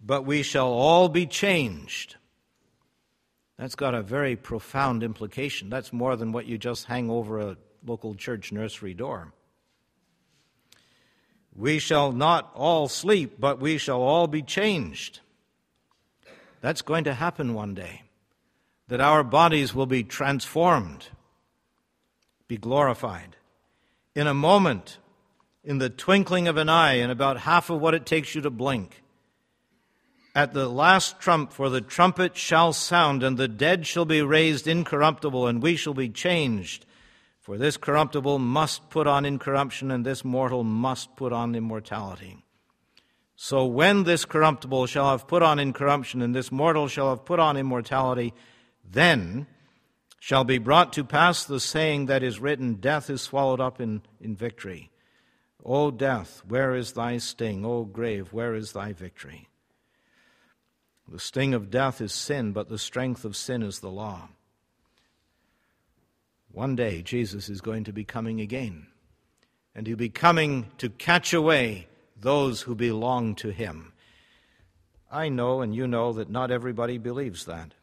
but 0.00 0.24
we 0.24 0.42
shall 0.42 0.72
all 0.72 1.08
be 1.08 1.26
changed. 1.26 2.16
That's 3.58 3.74
got 3.74 3.94
a 3.94 4.02
very 4.02 4.36
profound 4.36 5.02
implication. 5.02 5.70
That's 5.70 5.92
more 5.92 6.16
than 6.16 6.32
what 6.32 6.46
you 6.46 6.58
just 6.58 6.86
hang 6.86 7.10
over 7.10 7.40
a 7.40 7.56
local 7.86 8.14
church 8.14 8.52
nursery 8.52 8.94
door. 8.94 9.32
We 11.54 11.78
shall 11.78 12.12
not 12.12 12.50
all 12.54 12.88
sleep, 12.88 13.36
but 13.38 13.60
we 13.60 13.78
shall 13.78 14.00
all 14.00 14.26
be 14.26 14.42
changed. 14.42 15.20
That's 16.60 16.82
going 16.82 17.04
to 17.04 17.14
happen 17.14 17.54
one 17.54 17.74
day. 17.74 18.02
That 18.92 19.00
our 19.00 19.24
bodies 19.24 19.74
will 19.74 19.86
be 19.86 20.04
transformed, 20.04 21.08
be 22.46 22.58
glorified. 22.58 23.36
In 24.14 24.26
a 24.26 24.34
moment, 24.34 24.98
in 25.64 25.78
the 25.78 25.88
twinkling 25.88 26.46
of 26.46 26.58
an 26.58 26.68
eye, 26.68 26.96
in 26.96 27.08
about 27.08 27.38
half 27.38 27.70
of 27.70 27.80
what 27.80 27.94
it 27.94 28.04
takes 28.04 28.34
you 28.34 28.42
to 28.42 28.50
blink. 28.50 29.02
At 30.34 30.52
the 30.52 30.68
last 30.68 31.20
trump, 31.20 31.54
for 31.54 31.70
the 31.70 31.80
trumpet 31.80 32.36
shall 32.36 32.74
sound, 32.74 33.22
and 33.22 33.38
the 33.38 33.48
dead 33.48 33.86
shall 33.86 34.04
be 34.04 34.20
raised 34.20 34.68
incorruptible, 34.68 35.46
and 35.46 35.62
we 35.62 35.74
shall 35.74 35.94
be 35.94 36.10
changed. 36.10 36.84
For 37.40 37.56
this 37.56 37.78
corruptible 37.78 38.40
must 38.40 38.90
put 38.90 39.06
on 39.06 39.24
incorruption, 39.24 39.90
and 39.90 40.04
this 40.04 40.22
mortal 40.22 40.64
must 40.64 41.16
put 41.16 41.32
on 41.32 41.54
immortality. 41.54 42.44
So 43.36 43.64
when 43.64 44.04
this 44.04 44.26
corruptible 44.26 44.84
shall 44.84 45.08
have 45.12 45.26
put 45.26 45.42
on 45.42 45.58
incorruption, 45.58 46.20
and 46.20 46.34
this 46.34 46.52
mortal 46.52 46.88
shall 46.88 47.08
have 47.08 47.24
put 47.24 47.40
on 47.40 47.56
immortality, 47.56 48.34
then 48.88 49.46
shall 50.18 50.44
be 50.44 50.58
brought 50.58 50.92
to 50.92 51.04
pass 51.04 51.44
the 51.44 51.60
saying 51.60 52.06
that 52.06 52.22
is 52.22 52.40
written 52.40 52.74
Death 52.74 53.10
is 53.10 53.22
swallowed 53.22 53.60
up 53.60 53.80
in, 53.80 54.02
in 54.20 54.36
victory. 54.36 54.90
O 55.64 55.90
death, 55.90 56.42
where 56.46 56.74
is 56.74 56.92
thy 56.92 57.18
sting? 57.18 57.64
O 57.64 57.84
grave, 57.84 58.32
where 58.32 58.54
is 58.54 58.72
thy 58.72 58.92
victory? 58.92 59.48
The 61.08 61.18
sting 61.18 61.54
of 61.54 61.70
death 61.70 62.00
is 62.00 62.12
sin, 62.12 62.52
but 62.52 62.68
the 62.68 62.78
strength 62.78 63.24
of 63.24 63.36
sin 63.36 63.62
is 63.62 63.80
the 63.80 63.90
law. 63.90 64.28
One 66.50 66.76
day, 66.76 67.02
Jesus 67.02 67.48
is 67.48 67.60
going 67.60 67.84
to 67.84 67.92
be 67.92 68.04
coming 68.04 68.40
again, 68.40 68.86
and 69.74 69.86
he'll 69.86 69.96
be 69.96 70.08
coming 70.08 70.70
to 70.78 70.90
catch 70.90 71.32
away 71.32 71.88
those 72.16 72.62
who 72.62 72.74
belong 72.74 73.34
to 73.36 73.50
him. 73.50 73.92
I 75.10 75.28
know, 75.28 75.60
and 75.60 75.74
you 75.74 75.86
know, 75.86 76.12
that 76.12 76.30
not 76.30 76.50
everybody 76.50 76.98
believes 76.98 77.44
that. 77.46 77.74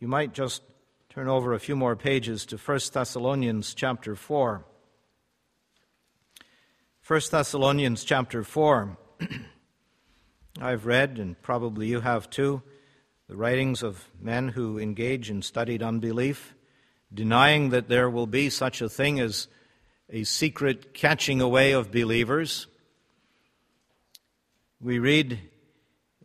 You 0.00 0.06
might 0.06 0.32
just 0.32 0.62
turn 1.08 1.26
over 1.26 1.52
a 1.52 1.58
few 1.58 1.74
more 1.74 1.96
pages 1.96 2.46
to 2.46 2.56
1 2.56 2.80
Thessalonians 2.92 3.74
chapter 3.74 4.14
4. 4.14 4.64
1 7.04 7.20
Thessalonians 7.32 8.04
chapter 8.04 8.44
4. 8.44 8.96
I've 10.60 10.86
read, 10.86 11.18
and 11.18 11.40
probably 11.42 11.88
you 11.88 12.00
have 12.00 12.30
too, 12.30 12.62
the 13.28 13.34
writings 13.34 13.82
of 13.82 14.08
men 14.20 14.46
who 14.46 14.78
engage 14.78 15.30
in 15.30 15.42
studied 15.42 15.82
unbelief 15.82 16.54
denying 17.12 17.70
that 17.70 17.88
there 17.88 18.08
will 18.08 18.28
be 18.28 18.50
such 18.50 18.80
a 18.80 18.88
thing 18.88 19.18
as 19.18 19.48
a 20.10 20.22
secret 20.22 20.94
catching 20.94 21.40
away 21.40 21.72
of 21.72 21.90
believers. 21.90 22.68
We 24.80 25.00
read 25.00 25.40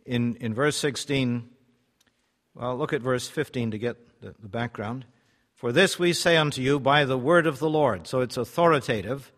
in, 0.06 0.36
in 0.36 0.54
verse 0.54 0.76
16, 0.76 1.50
well, 2.54 2.76
look 2.76 2.92
at 2.92 3.02
verse 3.02 3.28
15 3.28 3.72
to 3.72 3.78
get 3.78 3.96
the, 4.20 4.34
background. 4.48 5.04
For 5.54 5.72
this 5.72 5.98
we 5.98 6.12
say 6.12 6.36
unto 6.36 6.62
you 6.62 6.78
by 6.78 7.04
the 7.04 7.18
word 7.18 7.46
of 7.46 7.58
the 7.58 7.68
Lord. 7.68 8.06
So 8.06 8.20
it's 8.20 8.36
authoritative 8.36 9.32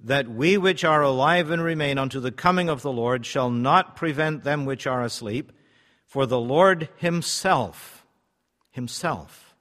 that 0.00 0.28
we 0.28 0.56
which 0.56 0.84
are 0.84 1.02
alive 1.02 1.50
and 1.50 1.62
remain 1.62 1.98
unto 1.98 2.20
the 2.20 2.32
coming 2.32 2.68
of 2.68 2.82
the 2.82 2.92
Lord 2.92 3.24
shall 3.24 3.50
not 3.50 3.96
prevent 3.96 4.44
them 4.44 4.64
which 4.64 4.86
are 4.86 5.02
asleep. 5.02 5.52
For 6.06 6.26
the 6.26 6.40
Lord 6.40 6.88
himself, 6.96 8.04
himself, 8.70 9.54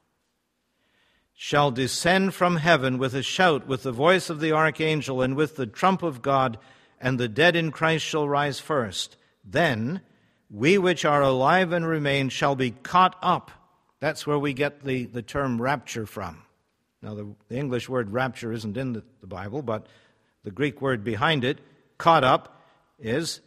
shall 1.34 1.72
descend 1.72 2.36
from 2.36 2.58
heaven 2.58 2.98
with 2.98 3.16
a 3.16 3.24
shout, 3.24 3.66
with 3.66 3.84
the 3.84 3.92
voice 3.92 4.30
of 4.30 4.40
the 4.40 4.52
archangel, 4.52 5.22
and 5.22 5.36
with 5.36 5.56
the 5.56 5.66
trump 5.66 6.04
of 6.04 6.22
God, 6.22 6.58
and 7.00 7.20
the 7.20 7.28
dead 7.28 7.56
in 7.56 7.72
Christ 7.72 8.06
shall 8.06 8.28
rise 8.28 8.60
first. 8.60 9.16
Then 9.44 10.02
we 10.52 10.78
which 10.78 11.06
are 11.06 11.22
alive 11.22 11.72
and 11.72 11.88
remain 11.88 12.30
shall 12.30 12.56
be 12.56 12.72
caught 12.72 13.16
up. 13.22 13.52
That's 14.00 14.28
where 14.28 14.38
we 14.38 14.54
get 14.54 14.84
the, 14.84 15.06
the 15.06 15.22
term 15.22 15.62
rapture 15.62 16.06
from. 16.06 16.44
Now, 17.02 17.16
the, 17.16 17.34
the 17.48 17.58
English 17.58 17.88
word 17.88 18.12
rapture 18.12 18.52
isn't 18.52 18.78
in 18.78 18.94
the, 18.94 19.04
the 19.22 19.28
Bible, 19.28 19.62
but 19.62 19.88
the 20.44 20.52
Greek 20.52 20.82
word 20.82 21.04
behind 21.04 21.44
it, 21.44 21.60
caught 21.98 22.24
up, 22.24 22.62
is 23.00 23.40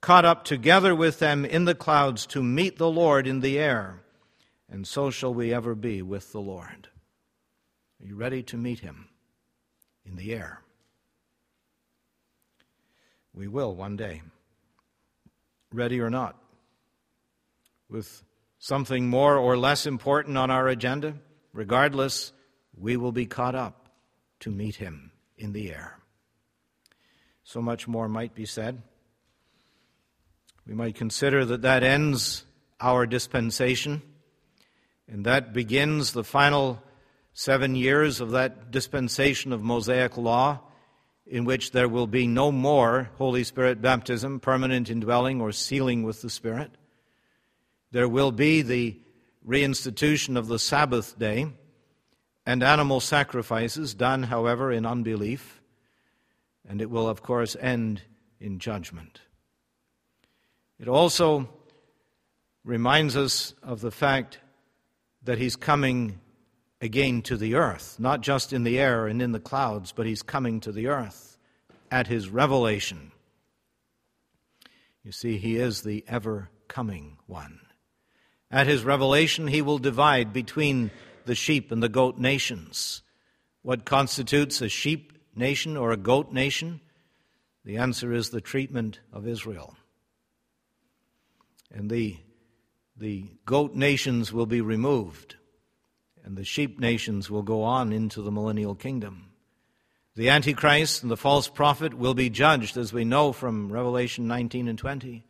caught 0.00 0.24
up 0.24 0.44
together 0.44 0.94
with 0.94 1.18
them 1.18 1.44
in 1.44 1.64
the 1.64 1.74
clouds 1.74 2.26
to 2.26 2.42
meet 2.42 2.76
the 2.76 2.90
Lord 2.90 3.26
in 3.26 3.40
the 3.40 3.58
air. 3.58 4.02
And 4.68 4.86
so 4.86 5.10
shall 5.10 5.34
we 5.34 5.52
ever 5.52 5.74
be 5.74 6.02
with 6.02 6.30
the 6.32 6.40
Lord. 6.40 6.88
Are 8.00 8.06
you 8.06 8.14
ready 8.14 8.42
to 8.44 8.56
meet 8.56 8.80
him 8.80 9.08
in 10.04 10.16
the 10.16 10.32
air? 10.32 10.60
We 13.34 13.48
will 13.48 13.74
one 13.74 13.96
day. 13.96 14.22
Ready 15.72 16.00
or 16.00 16.10
not. 16.10 16.39
With 17.90 18.22
something 18.60 19.08
more 19.08 19.36
or 19.36 19.58
less 19.58 19.84
important 19.84 20.38
on 20.38 20.48
our 20.48 20.68
agenda, 20.68 21.14
regardless, 21.52 22.32
we 22.76 22.96
will 22.96 23.10
be 23.10 23.26
caught 23.26 23.56
up 23.56 23.88
to 24.40 24.50
meet 24.50 24.76
him 24.76 25.10
in 25.36 25.52
the 25.52 25.72
air. 25.72 25.98
So 27.42 27.60
much 27.60 27.88
more 27.88 28.08
might 28.08 28.32
be 28.32 28.46
said. 28.46 28.82
We 30.66 30.74
might 30.74 30.94
consider 30.94 31.44
that 31.46 31.62
that 31.62 31.82
ends 31.82 32.44
our 32.80 33.06
dispensation, 33.06 34.02
and 35.08 35.26
that 35.26 35.52
begins 35.52 36.12
the 36.12 36.22
final 36.22 36.80
seven 37.32 37.74
years 37.74 38.20
of 38.20 38.30
that 38.30 38.70
dispensation 38.70 39.52
of 39.52 39.62
Mosaic 39.62 40.16
law, 40.16 40.60
in 41.26 41.44
which 41.44 41.72
there 41.72 41.88
will 41.88 42.06
be 42.06 42.28
no 42.28 42.52
more 42.52 43.10
Holy 43.18 43.42
Spirit 43.42 43.82
baptism, 43.82 44.38
permanent 44.38 44.90
indwelling, 44.90 45.40
or 45.40 45.50
sealing 45.50 46.04
with 46.04 46.22
the 46.22 46.30
Spirit. 46.30 46.70
There 47.92 48.08
will 48.08 48.32
be 48.32 48.62
the 48.62 48.98
reinstitution 49.46 50.36
of 50.36 50.48
the 50.48 50.58
Sabbath 50.58 51.18
day 51.18 51.46
and 52.46 52.62
animal 52.62 53.00
sacrifices, 53.00 53.94
done, 53.94 54.24
however, 54.24 54.72
in 54.72 54.86
unbelief, 54.86 55.60
and 56.68 56.80
it 56.80 56.90
will, 56.90 57.08
of 57.08 57.22
course, 57.22 57.56
end 57.60 58.02
in 58.38 58.58
judgment. 58.58 59.20
It 60.78 60.88
also 60.88 61.48
reminds 62.64 63.16
us 63.16 63.54
of 63.62 63.80
the 63.80 63.90
fact 63.90 64.38
that 65.24 65.38
He's 65.38 65.56
coming 65.56 66.20
again 66.80 67.22
to 67.22 67.36
the 67.36 67.54
earth, 67.54 67.96
not 67.98 68.20
just 68.20 68.52
in 68.52 68.64
the 68.64 68.78
air 68.78 69.06
and 69.06 69.20
in 69.20 69.32
the 69.32 69.40
clouds, 69.40 69.92
but 69.92 70.06
he's 70.06 70.22
coming 70.22 70.60
to 70.60 70.72
the 70.72 70.86
earth 70.86 71.38
at 71.90 72.06
his 72.06 72.28
revelation. 72.28 73.12
You 75.02 75.12
see, 75.12 75.38
he 75.38 75.56
is 75.56 75.82
the 75.82 76.04
ever 76.08 76.50
coming 76.68 77.18
one. 77.26 77.60
At 78.50 78.66
his 78.66 78.84
revelation, 78.84 79.46
he 79.46 79.62
will 79.62 79.78
divide 79.78 80.32
between 80.32 80.90
the 81.24 81.34
sheep 81.34 81.70
and 81.70 81.82
the 81.82 81.88
goat 81.88 82.18
nations. 82.18 83.02
What 83.62 83.84
constitutes 83.84 84.60
a 84.60 84.68
sheep 84.68 85.12
nation 85.36 85.76
or 85.76 85.92
a 85.92 85.96
goat 85.96 86.32
nation? 86.32 86.80
The 87.64 87.76
answer 87.76 88.12
is 88.12 88.30
the 88.30 88.40
treatment 88.40 89.00
of 89.12 89.28
Israel. 89.28 89.76
And 91.72 91.88
the, 91.88 92.16
the 92.96 93.26
goat 93.46 93.74
nations 93.74 94.32
will 94.32 94.46
be 94.46 94.60
removed, 94.60 95.36
and 96.24 96.36
the 96.36 96.44
sheep 96.44 96.80
nations 96.80 97.30
will 97.30 97.42
go 97.42 97.62
on 97.62 97.92
into 97.92 98.22
the 98.22 98.32
millennial 98.32 98.74
kingdom. 98.74 99.26
The 100.16 100.30
Antichrist 100.30 101.02
and 101.02 101.10
the 101.10 101.16
false 101.16 101.46
prophet 101.46 101.94
will 101.94 102.14
be 102.14 102.28
judged, 102.30 102.76
as 102.76 102.92
we 102.92 103.04
know 103.04 103.32
from 103.32 103.72
Revelation 103.72 104.26
19 104.26 104.66
and 104.66 104.78
20. 104.78 105.24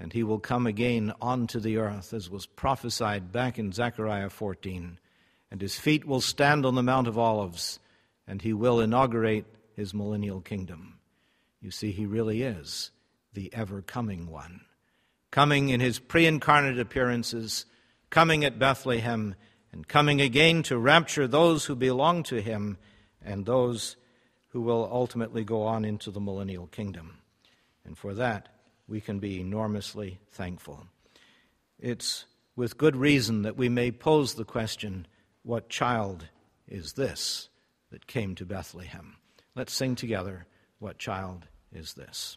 And 0.00 0.14
he 0.14 0.22
will 0.22 0.38
come 0.38 0.66
again 0.66 1.12
onto 1.20 1.60
the 1.60 1.76
earth, 1.76 2.14
as 2.14 2.30
was 2.30 2.46
prophesied 2.46 3.32
back 3.32 3.58
in 3.58 3.70
Zechariah 3.70 4.30
14. 4.30 4.98
And 5.50 5.60
his 5.60 5.78
feet 5.78 6.06
will 6.06 6.22
stand 6.22 6.64
on 6.64 6.74
the 6.74 6.82
Mount 6.82 7.06
of 7.06 7.18
Olives, 7.18 7.78
and 8.26 8.40
he 8.40 8.54
will 8.54 8.80
inaugurate 8.80 9.44
his 9.76 9.92
millennial 9.92 10.40
kingdom. 10.40 10.98
You 11.60 11.70
see, 11.70 11.92
he 11.92 12.06
really 12.06 12.40
is 12.42 12.90
the 13.34 13.52
ever 13.52 13.82
coming 13.82 14.30
one, 14.30 14.62
coming 15.30 15.68
in 15.68 15.80
his 15.80 15.98
pre 15.98 16.24
incarnate 16.24 16.78
appearances, 16.78 17.66
coming 18.08 18.42
at 18.42 18.58
Bethlehem, 18.58 19.34
and 19.70 19.86
coming 19.86 20.22
again 20.22 20.62
to 20.64 20.78
rapture 20.78 21.28
those 21.28 21.66
who 21.66 21.76
belong 21.76 22.22
to 22.24 22.40
him 22.40 22.78
and 23.22 23.44
those 23.44 23.96
who 24.48 24.62
will 24.62 24.88
ultimately 24.90 25.44
go 25.44 25.62
on 25.62 25.84
into 25.84 26.10
the 26.10 26.20
millennial 26.20 26.66
kingdom. 26.68 27.18
And 27.84 27.98
for 27.98 28.14
that, 28.14 28.48
we 28.90 29.00
can 29.00 29.20
be 29.20 29.40
enormously 29.40 30.18
thankful. 30.32 30.84
It's 31.78 32.26
with 32.56 32.76
good 32.76 32.96
reason 32.96 33.42
that 33.42 33.56
we 33.56 33.68
may 33.68 33.92
pose 33.92 34.34
the 34.34 34.44
question 34.44 35.06
what 35.44 35.68
child 35.68 36.26
is 36.66 36.94
this 36.94 37.48
that 37.90 38.08
came 38.08 38.34
to 38.34 38.44
Bethlehem? 38.44 39.16
Let's 39.54 39.72
sing 39.72 39.94
together, 39.94 40.46
What 40.80 40.98
Child 40.98 41.46
is 41.72 41.94
This? 41.94 42.36